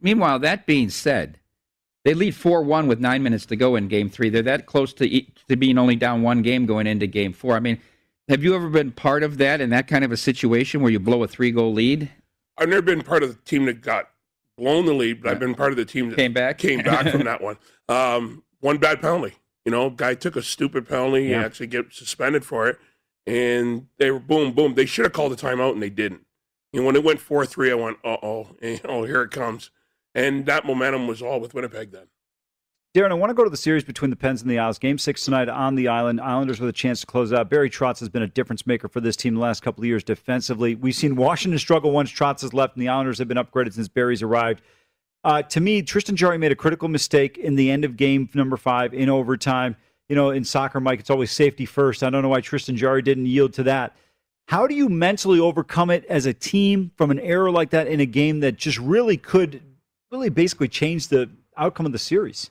[0.00, 1.40] Meanwhile, that being said,
[2.04, 4.28] they lead 4 1 with nine minutes to go in game three.
[4.28, 7.54] They're that close to, to being only down one game going into game four.
[7.54, 7.78] I mean,
[8.28, 10.98] have you ever been part of that in that kind of a situation where you
[10.98, 12.10] blow a three goal lead?
[12.58, 14.10] I've never been part of the team that got
[14.58, 16.58] blown the lead, but I've been part of the team that Came back?
[16.58, 17.56] came back from that one.
[17.88, 19.34] Um, one bad penalty.
[19.66, 21.24] You know, guy took a stupid penalty.
[21.24, 21.44] He Yeah.
[21.44, 22.78] actually get suspended for it,
[23.26, 24.74] and they were boom, boom.
[24.74, 26.24] They should have called a timeout, and they didn't.
[26.72, 28.48] And when it went four three, I went, uh oh,
[28.84, 29.70] oh here it comes,
[30.14, 32.06] and that momentum was all with Winnipeg then.
[32.94, 34.78] Darren, I want to go to the series between the Pens and the Isles.
[34.78, 36.20] Game six tonight on the island.
[36.20, 37.48] Islanders with a chance to close out.
[37.48, 40.04] Barry Trotz has been a difference maker for this team the last couple of years
[40.04, 40.74] defensively.
[40.74, 43.88] We've seen Washington struggle once Trotz has left, and the Islanders have been upgraded since
[43.88, 44.60] Barry's arrived.
[45.24, 48.58] Uh, to me, Tristan Jarry made a critical mistake in the end of game number
[48.58, 49.76] five in overtime.
[50.10, 52.02] You know, in soccer, Mike, it's always safety first.
[52.02, 53.96] I don't know why Tristan Jarry didn't yield to that.
[54.48, 58.00] How do you mentally overcome it as a team from an error like that in
[58.00, 59.62] a game that just really could,
[60.12, 62.50] really basically change the outcome of the series?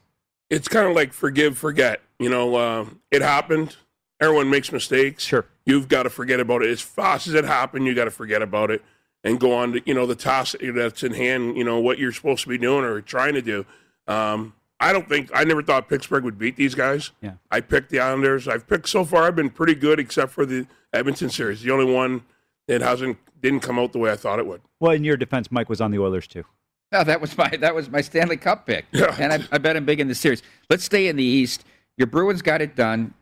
[0.49, 2.01] It's kind of like forgive, forget.
[2.20, 3.78] You know, uh, it happened.
[4.20, 5.24] Everyone makes mistakes.
[5.24, 5.45] Sure.
[5.66, 7.86] You've got to forget about it as fast as it happened.
[7.86, 8.84] You got to forget about it
[9.24, 11.55] and go on to you know the task that's in hand.
[11.55, 13.66] You know what you're supposed to be doing or trying to do.
[14.07, 17.12] Um, I don't think I never thought Pittsburgh would beat these guys.
[17.22, 17.34] Yeah.
[17.51, 18.47] I picked the Islanders.
[18.47, 19.24] I've picked so far.
[19.24, 21.62] I've been pretty good, except for the Edmonton series.
[21.62, 22.24] The only one
[22.68, 24.62] that hasn't didn't come out the way I thought it would.
[24.80, 26.43] Well, in your defense, Mike was on the Oilers too.
[26.91, 29.15] No, that was my that was my Stanley Cup pick, Yeah.
[29.19, 30.43] and I, I bet him big in the series.
[30.69, 31.63] Let's stay in the East.
[31.97, 33.13] Your Bruins got it done.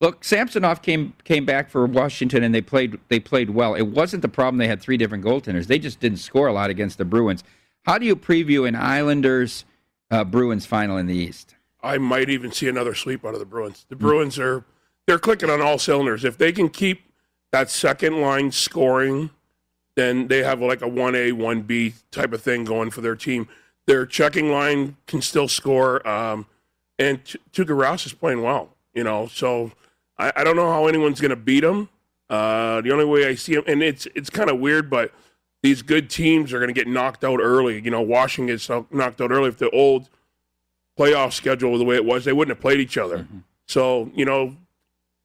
[0.00, 3.74] Look, Samsonov came came back for Washington, and they played they played well.
[3.74, 5.66] It wasn't the problem; they had three different goaltenders.
[5.66, 7.42] They just didn't score a lot against the Bruins.
[7.84, 9.64] How do you preview an Islanders
[10.10, 11.54] uh, Bruins final in the East?
[11.82, 13.84] I might even see another sweep out of the Bruins.
[13.88, 14.64] The Bruins are
[15.06, 16.24] they're clicking on all cylinders.
[16.24, 17.02] If they can keep
[17.52, 19.30] that second line scoring,
[19.96, 23.16] then they have like a one A one B type of thing going for their
[23.16, 23.48] team.
[23.86, 26.46] Their checking line can still score, um,
[26.98, 28.70] and T- Tuukka Rask is playing well.
[28.94, 29.72] You know, so
[30.18, 31.88] I, I don't know how anyone's going to beat them.
[32.30, 35.12] Uh, the only way I see them, and it's it's kind of weird, but
[35.62, 37.80] these good teams are going to get knocked out early.
[37.80, 40.08] You know, Washington gets knocked out early if the old
[40.98, 43.26] playoff schedule the way it was, they wouldn't have played each other.
[43.66, 44.56] So, you know,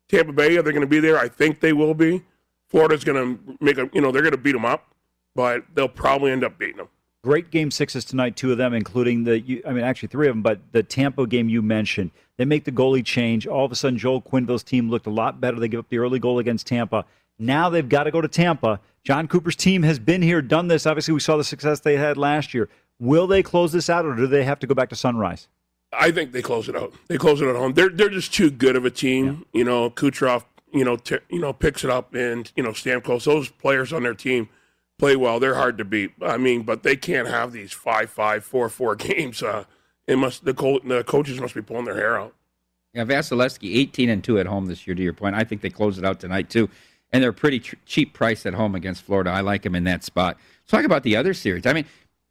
[0.07, 1.17] Tampa Bay, are they going to be there?
[1.17, 2.23] I think they will be.
[2.69, 4.93] Florida's going to make a, you know, they're going to beat them up,
[5.35, 6.87] but they'll probably end up beating them.
[7.23, 10.35] Great game sixes tonight, two of them, including the, you- I mean, actually three of
[10.35, 12.11] them, but the Tampa game you mentioned.
[12.37, 13.45] They make the goalie change.
[13.45, 15.59] All of a sudden, Joel Quenneville's team looked a lot better.
[15.59, 17.05] They give up the early goal against Tampa.
[17.37, 18.79] Now they've got to go to Tampa.
[19.03, 20.85] Jon Cooper's team has been here, done this.
[20.85, 22.69] Obviously, we saw the success they had last year.
[22.99, 25.47] Will they close this out, or do they have to go back to Sunrise?
[25.91, 26.93] I think they close it out.
[27.07, 27.73] They close it at home.
[27.73, 29.45] They're they're just too good of a team.
[29.53, 30.43] You know, Kucherov,
[30.73, 33.25] you know, t- you know, picks it up, and you know, Stamkos.
[33.25, 34.49] Those players on their team
[34.97, 35.39] play well.
[35.39, 36.11] They're hard to beat.
[36.21, 39.41] I mean, but they can't have these five five four four games.
[39.43, 39.65] Uh,
[40.07, 42.35] it must the co- the coaches must be pulling their hair out.
[42.93, 45.35] Yeah, Vasilevskiy, 18 and 2 at home this year, to your point.
[45.35, 46.69] I think they close it out tonight, too.
[47.11, 49.29] And they're a pretty tr- cheap price at home against Florida.
[49.29, 50.37] I like them in that spot.
[50.67, 51.67] Talk about the other series.
[51.67, 51.85] I mean,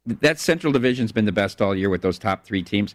[0.05, 2.93] that Central Division's been the best all year with those top three teams.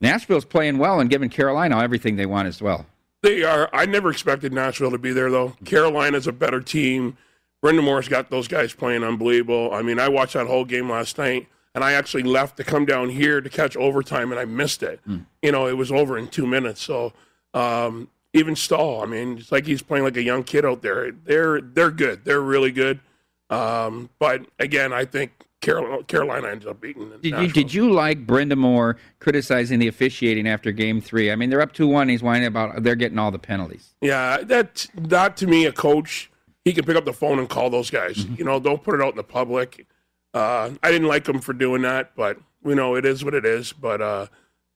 [0.00, 2.84] Nashville's playing well and giving Carolina everything they want as well.
[3.22, 3.68] They are.
[3.72, 5.56] I never expected Nashville to be there though.
[5.64, 7.16] Carolina's a better team.
[7.64, 9.70] Brind'Amour's got those guys playing unbelievable.
[9.72, 12.84] I mean, I watched that whole game last night, and I actually left to come
[12.84, 15.00] down here to catch overtime, and I missed it.
[15.42, 16.82] You know, it was over in two minutes.
[16.82, 17.12] So
[17.54, 21.10] um, even Staal, I mean, it's like he's playing like a young kid out there.
[21.10, 22.24] They're they're good.
[22.24, 23.00] They're really good.
[23.50, 25.32] Um, but again, I think
[25.66, 27.10] Carolina, Carolina ends up beating.
[27.20, 31.32] Did you, did you like Brind'Amour criticizing the officiating after game three?
[31.32, 32.08] I mean, they're up 2 1.
[32.08, 33.94] He's whining about they're getting all the penalties.
[34.00, 36.30] Yeah, that that to me, a coach,
[36.64, 38.18] he can pick up the phone and call those guys.
[38.18, 38.34] Mm-hmm.
[38.36, 39.86] You know, don't put it out in the public.
[40.32, 43.44] Uh, I didn't like him for doing that, but you know, it is what it
[43.44, 43.72] is.
[43.72, 44.26] But uh,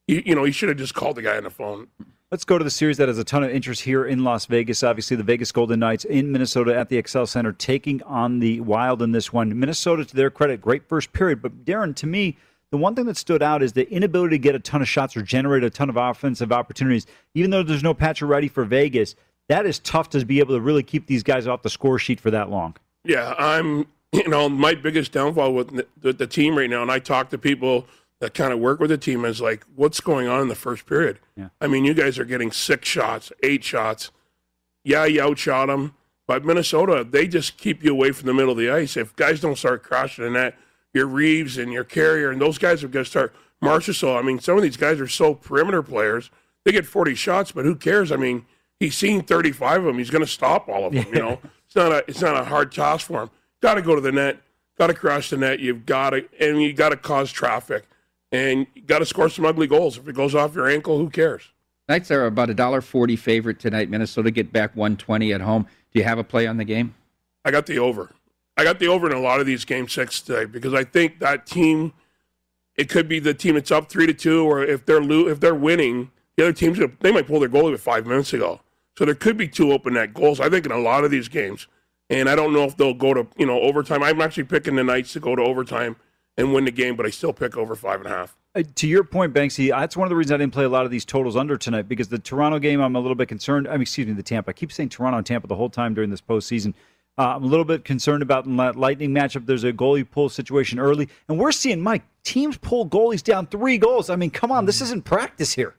[0.08, 1.86] you, you know, he should have just called the guy on the phone.
[2.32, 4.84] Let's go to the series that has a ton of interest here in Las Vegas.
[4.84, 9.02] Obviously, the Vegas Golden Knights in Minnesota at the Xcel Center taking on the Wild
[9.02, 9.58] in this one.
[9.58, 11.42] Minnesota, to their credit, great first period.
[11.42, 12.36] But Darren, to me,
[12.70, 15.16] the one thing that stood out is the inability to get a ton of shots
[15.16, 17.04] or generate a ton of offensive opportunities.
[17.34, 19.16] Even though there's no Pacioretty for Vegas,
[19.48, 22.20] that is tough to be able to really keep these guys off the score sheet
[22.20, 22.76] for that long.
[23.02, 23.88] Yeah, I'm.
[24.12, 27.30] You know, my biggest downfall with the, with the team right now, and I talk
[27.30, 27.86] to people
[28.20, 30.86] that kind of work with the team, is like, what's going on in the first
[30.86, 31.18] period?
[31.36, 31.48] Yeah.
[31.60, 34.10] I mean, you guys are getting six shots, eight shots.
[34.84, 35.94] Yeah, you outshot them,
[36.26, 38.96] but Minnesota, they just keep you away from the middle of the ice.
[38.96, 40.54] If guys don't start crashing the net,
[40.92, 43.34] your Reeves and your Carrier and those guys are going to start.
[43.62, 46.30] Marchessault, I mean, some of these guys are so perimeter players.
[46.64, 48.10] They get 40 shots, but who cares?
[48.10, 48.46] I mean,
[48.78, 49.98] he's seen 35 of them.
[49.98, 51.06] He's going to stop all of them.
[51.12, 53.30] You know, it's not a it's not a hard task for him.
[53.60, 54.38] Got to go to the net.
[54.78, 55.60] Got to crash the net.
[55.60, 57.86] You've got to and you got to cause traffic,
[58.32, 59.98] and you got to score some ugly goals.
[59.98, 61.50] If it goes off your ankle, who cares?
[61.88, 63.90] Knights are about a dollar forty favorite tonight.
[63.90, 65.66] Minnesota get back 120 at home.
[65.92, 66.94] Do you have a play on the game?
[67.44, 68.12] I got the over.
[68.56, 71.18] I got the over in a lot of these game six today because I think
[71.20, 71.92] that team.
[72.76, 75.40] It could be the team that's up three to two, or if they're lo- if
[75.40, 78.60] they're winning, the other teams they might pull their goalie with five minutes ago.
[78.96, 80.40] So there could be two open net goals.
[80.40, 81.66] I think in a lot of these games,
[82.08, 84.02] and I don't know if they'll go to you know overtime.
[84.02, 85.96] I'm actually picking the Knights to go to overtime
[86.40, 88.36] and win the game, but I still pick over five and a half.
[88.54, 90.84] Uh, to your point, Banksy, that's one of the reasons I didn't play a lot
[90.84, 93.68] of these totals under tonight because the Toronto game, I'm a little bit concerned.
[93.68, 94.50] I mean, excuse me, the Tampa.
[94.50, 96.74] I keep saying Toronto and Tampa the whole time during this postseason.
[97.16, 99.46] Uh, I'm a little bit concerned about in that Lightning matchup.
[99.46, 103.78] There's a goalie pull situation early, and we're seeing Mike teams pull goalies down three
[103.78, 104.10] goals.
[104.10, 105.74] I mean, come on, this isn't practice here.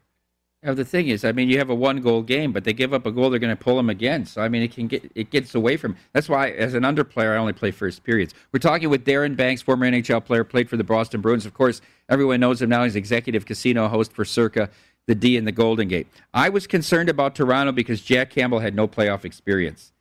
[0.63, 3.07] Now, the thing is, I mean, you have a one-goal game, but they give up
[3.07, 4.27] a goal, they're going to pull them again.
[4.27, 5.95] So, I mean, it can get it gets away from.
[6.13, 8.35] That's why, as an underplayer, I only play first periods.
[8.51, 11.47] We're talking with Darren Banks, former NHL player, played for the Boston Bruins.
[11.47, 12.83] Of course, everyone knows him now.
[12.83, 14.69] He's executive casino host for Circa,
[15.07, 16.07] the D, and the Golden Gate.
[16.31, 19.91] I was concerned about Toronto because Jack Campbell had no playoff experience.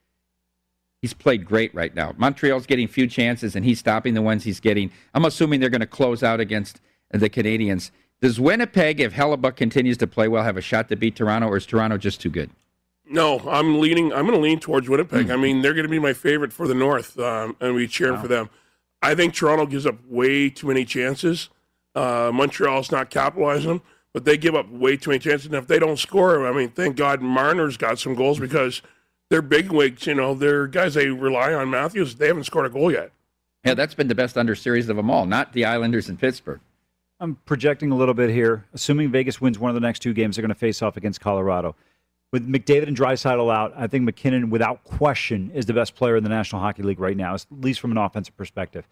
[1.01, 2.13] He's played great right now.
[2.19, 4.93] Montreal's getting few chances, and he's stopping the ones he's getting.
[5.15, 7.91] I'm assuming they're going to close out against the Canadiens.
[8.21, 11.57] Does Winnipeg, if Hellebuyck continues to play well, have a shot to beat Toronto, or
[11.57, 12.51] is Toronto just too good?
[13.09, 14.13] No, I'm leaning.
[14.13, 15.27] I'm going to lean towards Winnipeg.
[15.27, 15.33] Mm-hmm.
[15.33, 18.15] I mean, they're going to be my favorite for the North, um, and we cheering
[18.17, 18.23] wow.
[18.23, 18.51] for them.
[19.03, 21.49] I think Toronto gives up way too many chances.
[21.95, 25.47] Uh, Montreal's not capitalizing, them, but they give up way too many chances.
[25.47, 28.83] And if they don't score, I mean, thank God Marner's got some goals because
[29.31, 30.07] they're big wigs.
[30.07, 31.71] You know, they're guys they rely on.
[31.71, 33.13] Matthews, they haven't scored a goal yet.
[33.65, 35.27] Yeah, that's been the best under series of them all.
[35.27, 36.61] Not the Islanders in Pittsburgh.
[37.21, 38.65] I'm projecting a little bit here.
[38.73, 41.21] Assuming Vegas wins one of the next two games, they're going to face off against
[41.21, 41.77] Colorado.
[42.33, 46.23] With McDavid and Draisaitl out, I think MacKinnon, without question, is the best player in
[46.23, 48.89] the National Hockey League right now, at least from an offensive perspective.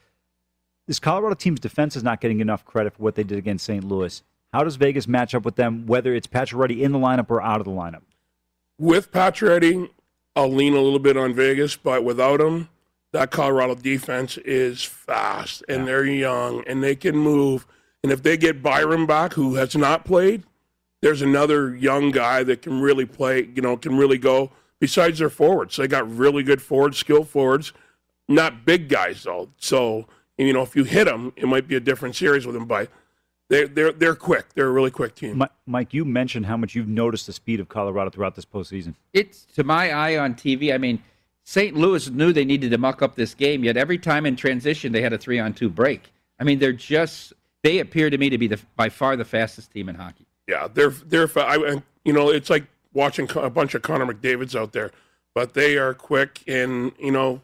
[0.87, 3.83] This Colorado team's defense is not getting enough credit for what they did against St.
[3.83, 4.23] Louis.
[4.53, 7.61] How does Vegas match up with them, whether it's Pacioretty in the lineup or out
[7.61, 8.03] of the lineup?
[8.79, 9.89] With Pacioretty,
[10.37, 12.69] I'll lean a little bit on Vegas, but without him,
[13.13, 15.85] that Colorado defense is fast and yeah.
[15.87, 17.67] they're young and they can move–
[18.09, 20.43] and if they get Byram back, who has not played,
[21.03, 24.51] there's another young guy that can really play, you know, can really go
[24.81, 25.77] besides their forwards.
[25.77, 27.75] They got really good forwards, skilled forwards,
[28.27, 29.51] not big guys, though.
[29.59, 30.07] So,
[30.39, 32.89] you know, if you hit them, it might be a different series with them, but
[33.51, 34.55] they're, they're, they're quick.
[34.55, 35.45] They're a really quick team.
[35.67, 38.95] Mike, you mentioned how much you've noticed the speed of Colorado throughout this postseason.
[39.13, 41.03] It's, to my eye on TV, I mean,
[41.45, 41.77] St.
[41.77, 45.03] Louis knew they needed to muck up this game, yet every time in transition, they
[45.03, 46.11] had a three on two break.
[46.41, 47.35] I mean, they're just
[47.69, 50.27] they appear to me to be the by far the fastest team in hockey.
[50.47, 52.65] Yeah, they're they're I, you know it's like
[52.95, 54.91] watching a bunch of Connor McDavid's out there,
[55.35, 57.43] but they are quick and you know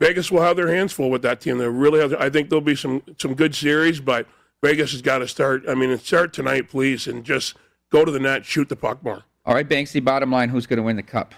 [0.00, 1.58] Vegas will have their hands full with that team.
[1.58, 2.14] They really have.
[2.14, 4.28] I think there'll be some some good series, but
[4.62, 5.64] Vegas has got to start.
[5.68, 7.56] I mean, start tonight, please, and just
[7.90, 9.24] go to the net, shoot the puck more.
[9.44, 10.04] All right, Banksy.
[10.04, 11.34] Bottom line, who's going to win the cup?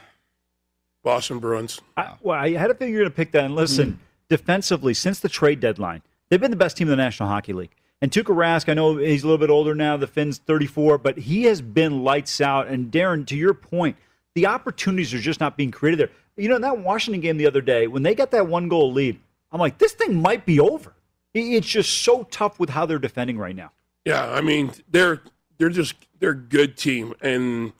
[1.02, 1.80] Boston Bruins.
[1.96, 3.44] I, well, I had a figure you're going to pick that.
[3.44, 3.98] And listen, mm
[4.30, 7.74] defensively, since the trade deadline, they've been the best team in the National Hockey League.
[8.02, 9.96] And Tuukka Rask, I know he's a little bit older now.
[9.96, 12.68] The Finn's 34, but he has been lights out.
[12.68, 13.96] And Darren, to your point,
[14.34, 16.16] the opportunities are just not being created there.
[16.36, 18.90] You know, in that Washington game the other day, when they got that one goal
[18.92, 19.20] lead,
[19.52, 20.94] I'm like, this thing might be over.
[21.34, 23.72] It's just so tough with how they're defending right now.
[24.04, 25.20] Yeah, I mean, they're
[25.58, 27.72] they're just they're a good team, and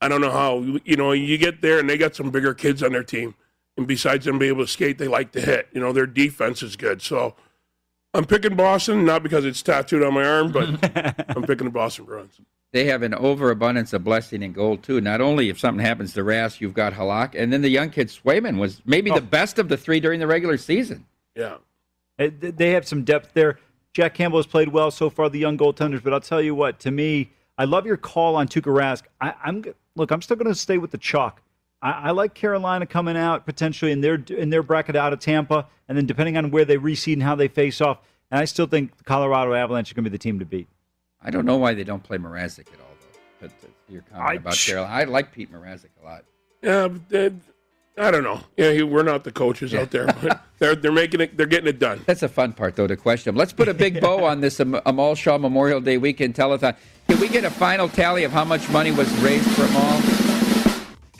[0.00, 2.82] I don't know how you know you get there and they got some bigger kids
[2.82, 3.36] on their team,
[3.76, 5.68] and besides them being able to skate, they like to hit.
[5.72, 7.36] You know, their defense is good, so
[8.14, 10.68] I'm picking Boston, not because it's tattooed on my arm, but
[11.36, 12.40] I'm picking the Boston Bruins.
[12.72, 15.00] They have an overabundance of blessing and gold too.
[15.00, 18.08] Not only if something happens to Rask, you've got Halak, and then the young kid
[18.08, 19.14] Swayman was maybe oh.
[19.14, 21.06] the best of the three during the regular season.
[21.36, 21.56] Yeah,
[22.18, 23.58] they have some depth there.
[23.92, 26.02] Jack Campbell has played well so far, the young goaltenders.
[26.02, 29.02] But I'll tell you what, to me, I love your call on Tuukka Rask.
[29.20, 31.40] I, am look, I'm still going to stay with the chalk.
[31.84, 35.66] I, I, like Carolina coming out potentially in their in their bracket out of Tampa,
[35.86, 37.98] and then depending on where they reseed and how they face off.
[38.30, 40.66] And I still think the Colorado Avalanche are going to be the team to beat.
[41.20, 43.18] I don't know why they don't play Mrazek at all, though.
[43.38, 46.24] But uh, your comment I, about Carolina, I like Pete Mrazek a lot.
[46.62, 47.34] Yeah, but
[47.98, 48.40] I don't know.
[48.56, 49.82] Yeah, we're not the coaches yeah.
[49.82, 51.36] out there, but they're they're making it.
[51.36, 52.00] They're getting it done.
[52.06, 53.34] That's a fun part, though, to question.
[53.34, 53.38] them.
[53.38, 56.76] Let's put a big bow on this Amal Shaw Memorial Day weekend telethon.
[57.10, 60.13] Can we get a final tally of how much money was raised for Amal?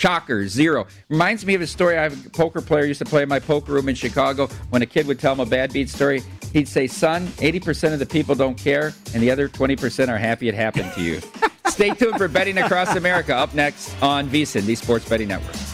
[0.04, 0.86] Shocker, zero.
[1.08, 1.96] Reminds me of a story.
[1.96, 4.48] I have a poker player used to play in my poker room in Chicago.
[4.68, 8.00] When a kid would tell him a bad beat story, he'd say, "Son, 80% of
[8.00, 11.22] the people don't care, and the other 20% are happy it happened to you."
[11.68, 13.34] Stay tuned for betting across America.
[13.34, 15.73] Up next on VSiN, the Sports Betting Network.